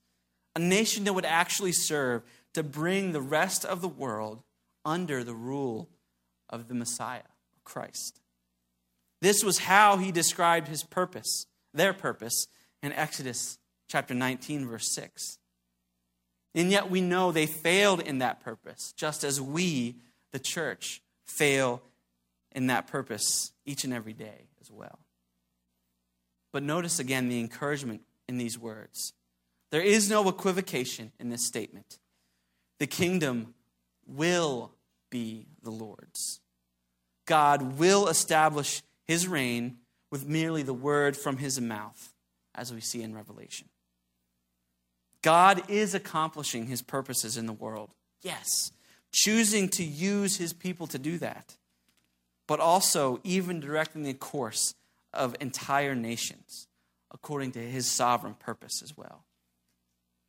a 0.57 0.59
nation 0.59 1.05
that 1.05 1.13
would 1.13 1.25
actually 1.25 1.73
serve 1.73 2.23
to 2.55 2.63
bring 2.63 3.13
the 3.13 3.21
rest 3.21 3.65
of 3.65 3.81
the 3.81 3.89
world 3.89 4.43
under 4.85 5.23
the 5.23 5.35
rule 5.35 5.89
of 6.49 6.69
the 6.69 6.75
Messiah, 6.75 7.23
Christ. 7.65 8.21
This 9.21 9.45
was 9.45 9.59
how 9.61 9.99
he 9.99 10.11
described 10.11 10.69
his 10.69 10.83
purpose, 10.83 11.47
their 11.73 11.93
purpose, 11.93 12.47
in 12.83 12.93
Exodus 12.93 13.59
chapter 13.89 14.15
19, 14.15 14.67
verse 14.67 14.93
6. 14.95 15.39
And 16.55 16.71
yet 16.71 16.91
we 16.91 17.01
know 17.01 17.33
they 17.33 17.47
failed 17.47 18.01
in 18.01 18.19
that 18.19 18.41
purpose, 18.41 18.93
just 18.97 19.25
as 19.25 19.41
we, 19.41 19.97
the 20.33 20.39
church, 20.39 21.01
fail 21.25 21.83
in 22.51 22.67
that 22.67 22.87
purpose 22.87 23.53
each 23.65 23.85
and 23.85 23.95
every 23.95 24.13
day. 24.13 24.49
But 26.53 26.63
notice 26.63 26.99
again 26.99 27.29
the 27.29 27.41
encouragement 27.41 28.03
in 28.29 28.39
these 28.39 28.59
words. 28.59 29.15
There 29.71 29.83
is 29.83 30.11
no 30.11 30.29
equivocation 30.29 31.13
in 31.19 31.31
this 31.31 31.47
statement. 31.47 31.99
The 32.79 32.87
kingdom 32.87 33.55
will 34.07 34.73
be 35.11 35.47
the 35.63 35.71
Lord's. 35.71 36.41
God 37.25 37.79
will 37.79 38.09
establish 38.09 38.83
his 39.07 39.27
reign 39.27 39.79
with 40.11 40.29
merely 40.29 40.63
the 40.63 40.75
word 40.75 41.17
from 41.17 41.39
his 41.39 41.61
mouth, 41.61 42.13
as 42.55 42.73
we 42.73 42.81
see 42.81 43.03
in 43.03 43.15
Revelation. 43.15 43.69
God 45.23 45.71
is 45.71 45.95
accomplishing 45.95 46.67
his 46.67 46.83
purposes 46.83 47.37
in 47.37 47.47
the 47.47 47.53
world. 47.53 47.91
Yes, 48.21 48.73
choosing 49.13 49.69
to 49.71 49.85
use 49.85 50.37
his 50.37 50.53
people 50.53 50.87
to 50.89 50.99
do 50.99 51.17
that, 51.19 51.57
but 52.47 52.61
also 52.61 53.21
even 53.25 53.61
directing 53.61 54.03
the 54.03 54.15
course 54.15 54.75
of 55.13 55.37
entire 55.41 55.95
nations 55.95 56.69
according 57.13 57.53
to 57.53 57.61
his 57.61 57.87
sovereign 57.87 58.35
purpose 58.35 58.83
as 58.83 58.97
well. 58.97 59.25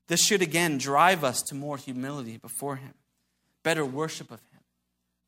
This 0.07 0.23
should 0.25 0.41
again 0.41 0.77
drive 0.77 1.23
us 1.23 1.41
to 1.43 1.55
more 1.55 1.77
humility 1.77 2.37
before 2.37 2.75
him, 2.75 2.93
better 3.63 3.85
worship 3.85 4.31
of 4.31 4.41
him, 4.51 4.61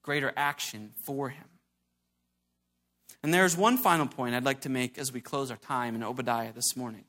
greater 0.04 0.34
action 0.36 0.92
for 1.04 1.30
him. 1.30 1.46
And 3.24 3.34
there's 3.34 3.58
one 3.58 3.78
final 3.78 4.06
point 4.06 4.36
I'd 4.36 4.44
like 4.44 4.62
to 4.62 4.70
make 4.70 4.98
as 4.98 5.12
we 5.12 5.22
close 5.22 5.50
our 5.50 5.58
time 5.58 5.96
in 5.96 6.04
Obadiah 6.04 6.52
this 6.54 6.76
morning. 6.76 7.06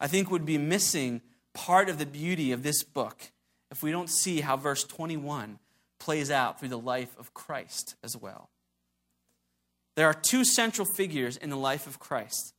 I 0.00 0.06
think 0.06 0.30
we'd 0.30 0.44
be 0.44 0.58
missing 0.58 1.22
part 1.54 1.88
of 1.88 1.98
the 1.98 2.06
beauty 2.06 2.52
of 2.52 2.62
this 2.62 2.82
book 2.82 3.30
if 3.70 3.82
we 3.82 3.90
don't 3.90 4.10
see 4.10 4.40
how 4.40 4.56
verse 4.56 4.84
21 4.84 5.58
plays 5.98 6.30
out 6.30 6.58
through 6.58 6.68
the 6.68 6.78
life 6.78 7.16
of 7.18 7.32
Christ 7.32 7.94
as 8.02 8.16
well. 8.16 8.50
There 9.96 10.06
are 10.06 10.14
two 10.14 10.44
central 10.44 10.86
figures 10.86 11.36
in 11.36 11.50
the 11.50 11.56
life 11.56 11.86
of 11.86 11.98
Christ 11.98 12.54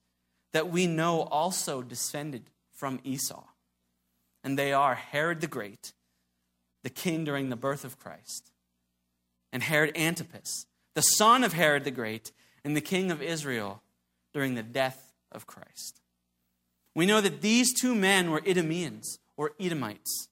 that 0.53 0.69
we 0.69 0.88
know 0.88 1.21
also 1.23 1.81
descended 1.81 2.49
from 2.71 2.99
Esau, 3.03 3.43
and 4.43 4.57
they 4.57 4.71
are 4.71 4.95
Herod 4.95 5.41
the 5.41 5.47
Great, 5.47 5.93
the 6.83 6.89
king 6.89 7.25
during 7.25 7.49
the 7.49 7.55
birth 7.55 7.83
of 7.83 7.99
Christ, 7.99 8.51
and 9.51 9.63
Herod 9.63 9.97
Antipas, 9.97 10.65
the 10.93 11.01
son 11.01 11.43
of 11.43 11.53
Herod 11.53 11.83
the 11.83 11.91
Great 11.91 12.31
and 12.63 12.75
the 12.75 12.81
king 12.81 13.11
of 13.11 13.21
Israel 13.21 13.81
during 14.33 14.55
the 14.55 14.63
death 14.63 15.13
of 15.31 15.45
Christ. 15.45 16.01
We 16.95 17.05
know 17.05 17.19
that 17.21 17.41
these 17.41 17.73
two 17.73 17.93
men 17.93 18.31
were 18.31 18.41
Idumeans 18.41 19.19
or 19.36 19.51
Edomites. 19.59 20.29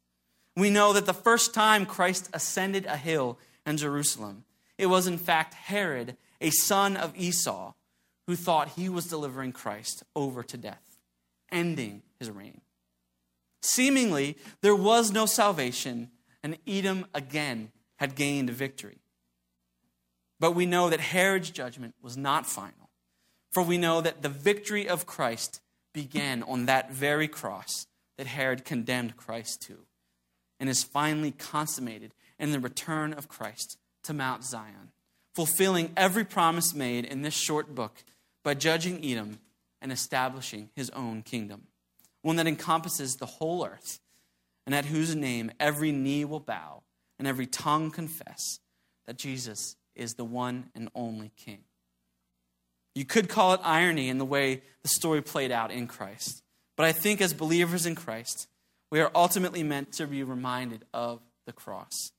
We 0.55 0.69
know 0.69 0.93
that 0.93 1.05
the 1.05 1.13
first 1.13 1.53
time 1.53 1.85
Christ 1.85 2.29
ascended 2.33 2.85
a 2.85 2.95
hill 2.95 3.37
in 3.65 3.77
Jerusalem, 3.77 4.45
it 4.77 4.85
was 4.85 5.07
in 5.07 5.17
fact 5.17 5.53
Herod, 5.53 6.15
a 6.43 6.51
son 6.51 6.95
of 6.95 7.17
Esau, 7.17 7.73
who 8.27 8.35
thought 8.35 8.69
he 8.69 8.89
was 8.89 9.07
delivering 9.07 9.51
Christ 9.51 10.03
over 10.15 10.43
to 10.43 10.57
death, 10.57 10.99
ending 11.51 12.03
his 12.19 12.29
reign. 12.29 12.61
Seemingly, 13.61 14.37
there 14.61 14.75
was 14.75 15.11
no 15.11 15.25
salvation, 15.25 16.11
and 16.43 16.57
Edom 16.67 17.07
again 17.13 17.71
had 17.97 18.15
gained 18.15 18.49
a 18.49 18.53
victory. 18.53 18.97
But 20.39 20.51
we 20.51 20.65
know 20.65 20.89
that 20.89 20.99
Herod's 20.99 21.49
judgment 21.49 21.95
was 22.01 22.17
not 22.17 22.45
final, 22.45 22.89
for 23.51 23.63
we 23.63 23.77
know 23.77 24.01
that 24.01 24.21
the 24.21 24.29
victory 24.29 24.87
of 24.87 25.05
Christ 25.05 25.61
began 25.93 26.43
on 26.43 26.65
that 26.65 26.91
very 26.91 27.27
cross 27.27 27.87
that 28.17 28.27
Herod 28.27 28.65
condemned 28.65 29.15
Christ 29.15 29.61
to 29.63 29.85
and 30.59 30.69
is 30.69 30.83
finally 30.83 31.31
consummated 31.31 32.13
in 32.37 32.51
the 32.51 32.59
return 32.59 33.13
of 33.13 33.27
Christ 33.27 33.77
to 34.03 34.13
Mount 34.13 34.43
Zion, 34.43 34.91
fulfilling 35.33 35.91
every 35.97 36.23
promise 36.23 36.73
made 36.73 37.05
in 37.05 37.21
this 37.21 37.33
short 37.33 37.73
book 37.73 38.03
by 38.43 38.53
judging 38.53 39.03
Edom 39.03 39.39
and 39.81 39.91
establishing 39.91 40.69
his 40.75 40.89
own 40.91 41.21
kingdom, 41.21 41.63
one 42.21 42.35
that 42.37 42.47
encompasses 42.47 43.15
the 43.15 43.25
whole 43.25 43.65
earth, 43.65 43.99
and 44.65 44.73
at 44.73 44.85
whose 44.85 45.15
name 45.15 45.51
every 45.59 45.91
knee 45.91 46.23
will 46.23 46.39
bow 46.39 46.83
and 47.19 47.27
every 47.27 47.45
tongue 47.47 47.91
confess 47.91 48.59
that 49.05 49.17
Jesus 49.17 49.75
is 49.95 50.13
the 50.13 50.25
one 50.25 50.69
and 50.73 50.89
only 50.95 51.31
King. 51.35 51.63
You 52.95 53.05
could 53.05 53.27
call 53.27 53.53
it 53.53 53.59
irony 53.63 54.09
in 54.09 54.19
the 54.19 54.25
way 54.25 54.61
the 54.83 54.87
story 54.87 55.21
played 55.21 55.51
out 55.51 55.71
in 55.71 55.87
Christ. 55.87 56.43
But 56.75 56.85
I 56.85 56.91
think 56.91 57.21
as 57.21 57.33
believers 57.33 57.85
in 57.85 57.95
Christ, 57.95 58.47
we 58.91 58.99
are 58.99 59.11
ultimately 59.15 59.63
meant 59.63 59.91
to 59.93 60.07
be 60.07 60.23
reminded 60.23 60.85
of 60.93 61.19
the 61.45 61.53
cross, 61.53 62.11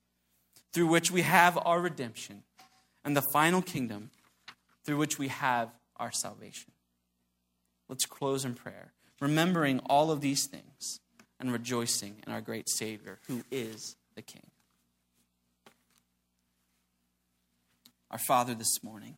through 0.73 0.89
which 0.89 1.11
we 1.11 1.23
have 1.23 1.59
our 1.65 1.81
redemption, 1.81 2.43
and 3.05 3.17
the 3.17 3.23
final 3.33 3.63
kingdom 3.63 4.11
through 4.85 4.97
which 4.97 5.19
we 5.19 5.29
have 5.29 5.71
our 5.97 6.13
salvation. 6.13 6.73
Let's 7.89 8.07
close 8.07 8.45
in 8.45 8.55
prayer, 8.55 8.93
remembering 9.21 9.81
all 9.87 10.11
of 10.11 10.21
these 10.21 10.47
things 10.47 11.01
and 11.39 11.53
rejoicing 11.53 12.17
in 12.27 12.33
our 12.33 12.41
great 12.41 12.69
Savior, 12.69 13.19
who 13.27 13.43
is 13.51 13.97
the 14.15 14.23
King. 14.23 14.47
Our 18.11 18.21
Father, 18.27 18.55
this 18.55 18.83
morning, 18.83 19.17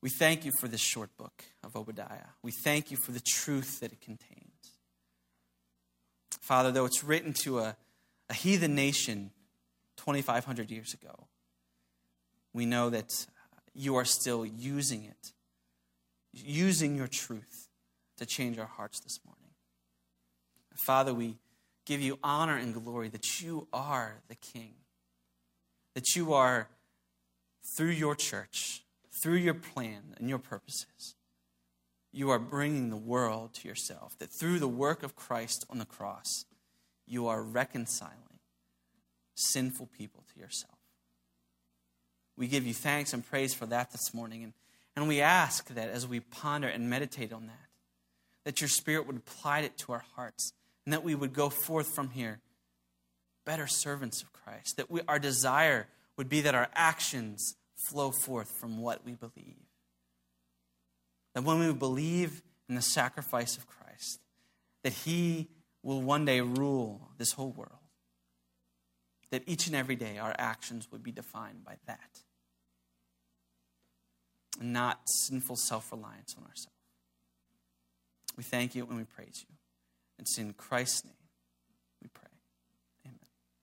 we 0.00 0.10
thank 0.18 0.44
you 0.44 0.50
for 0.60 0.68
this 0.68 0.80
short 0.80 1.16
book 1.16 1.44
of 1.62 1.76
Obadiah. 1.76 2.32
We 2.42 2.52
thank 2.64 2.90
you 2.90 2.96
for 3.04 3.12
the 3.12 3.20
truth 3.20 3.80
that 3.80 3.92
it 3.92 4.00
contains. 4.00 4.40
Father, 6.40 6.72
though 6.72 6.84
it's 6.84 7.04
written 7.04 7.32
to 7.44 7.60
a, 7.60 7.76
a 8.28 8.34
heathen 8.34 8.74
nation 8.74 9.30
2,500 9.96 10.70
years 10.70 10.92
ago, 10.92 11.26
we 12.54 12.64
know 12.64 12.88
that 12.88 13.26
you 13.74 13.96
are 13.96 14.04
still 14.06 14.46
using 14.46 15.04
it, 15.04 15.32
using 16.32 16.96
your 16.96 17.08
truth 17.08 17.68
to 18.16 18.24
change 18.24 18.58
our 18.58 18.66
hearts 18.66 19.00
this 19.00 19.20
morning. 19.26 19.50
Father, 20.74 21.12
we 21.12 21.36
give 21.84 22.00
you 22.00 22.18
honor 22.22 22.56
and 22.56 22.72
glory 22.72 23.08
that 23.08 23.42
you 23.42 23.68
are 23.72 24.22
the 24.28 24.34
King, 24.36 24.74
that 25.94 26.16
you 26.16 26.32
are, 26.32 26.68
through 27.76 27.90
your 27.90 28.14
church, 28.14 28.84
through 29.10 29.36
your 29.36 29.54
plan 29.54 30.14
and 30.18 30.28
your 30.28 30.38
purposes, 30.38 31.14
you 32.12 32.30
are 32.30 32.38
bringing 32.38 32.90
the 32.90 32.96
world 32.96 33.54
to 33.54 33.68
yourself. 33.68 34.16
That 34.18 34.30
through 34.30 34.60
the 34.60 34.68
work 34.68 35.02
of 35.02 35.16
Christ 35.16 35.64
on 35.68 35.78
the 35.78 35.84
cross, 35.84 36.44
you 37.06 37.26
are 37.26 37.42
reconciling 37.42 38.38
sinful 39.34 39.88
people 39.96 40.24
to 40.32 40.40
yourself. 40.40 40.73
We 42.36 42.48
give 42.48 42.66
you 42.66 42.74
thanks 42.74 43.12
and 43.12 43.24
praise 43.24 43.54
for 43.54 43.66
that 43.66 43.92
this 43.92 44.12
morning. 44.12 44.42
And, 44.42 44.52
and 44.96 45.08
we 45.08 45.20
ask 45.20 45.68
that 45.74 45.88
as 45.88 46.06
we 46.06 46.20
ponder 46.20 46.68
and 46.68 46.90
meditate 46.90 47.32
on 47.32 47.46
that, 47.46 47.68
that 48.44 48.60
your 48.60 48.68
Spirit 48.68 49.06
would 49.06 49.16
apply 49.16 49.60
it 49.60 49.76
to 49.78 49.92
our 49.92 50.04
hearts 50.14 50.52
and 50.84 50.92
that 50.92 51.04
we 51.04 51.14
would 51.14 51.32
go 51.32 51.48
forth 51.48 51.94
from 51.94 52.10
here 52.10 52.40
better 53.44 53.66
servants 53.66 54.22
of 54.22 54.32
Christ. 54.32 54.76
That 54.76 54.90
we, 54.90 55.00
our 55.08 55.18
desire 55.18 55.86
would 56.16 56.28
be 56.28 56.42
that 56.42 56.54
our 56.54 56.68
actions 56.74 57.56
flow 57.88 58.10
forth 58.10 58.50
from 58.60 58.78
what 58.78 59.04
we 59.04 59.12
believe. 59.12 59.56
That 61.34 61.44
when 61.44 61.58
we 61.58 61.72
believe 61.72 62.42
in 62.68 62.74
the 62.74 62.82
sacrifice 62.82 63.56
of 63.56 63.66
Christ, 63.66 64.20
that 64.82 64.92
He 64.92 65.48
will 65.82 66.00
one 66.00 66.24
day 66.24 66.40
rule 66.40 67.10
this 67.18 67.32
whole 67.32 67.50
world. 67.50 67.70
That 69.30 69.42
each 69.46 69.66
and 69.66 69.74
every 69.74 69.96
day 69.96 70.18
our 70.18 70.34
actions 70.38 70.90
would 70.92 71.02
be 71.02 71.12
defined 71.12 71.64
by 71.64 71.76
that. 71.86 72.20
And 74.60 74.72
not 74.72 75.00
sinful 75.06 75.56
self 75.56 75.90
reliance 75.92 76.34
on 76.38 76.44
ourselves. 76.44 76.68
We 78.36 78.42
thank 78.42 78.74
you 78.74 78.86
and 78.86 78.96
we 78.96 79.04
praise 79.04 79.44
you. 79.48 79.54
It's 80.18 80.38
in 80.38 80.52
Christ's 80.52 81.04
name. 81.04 81.14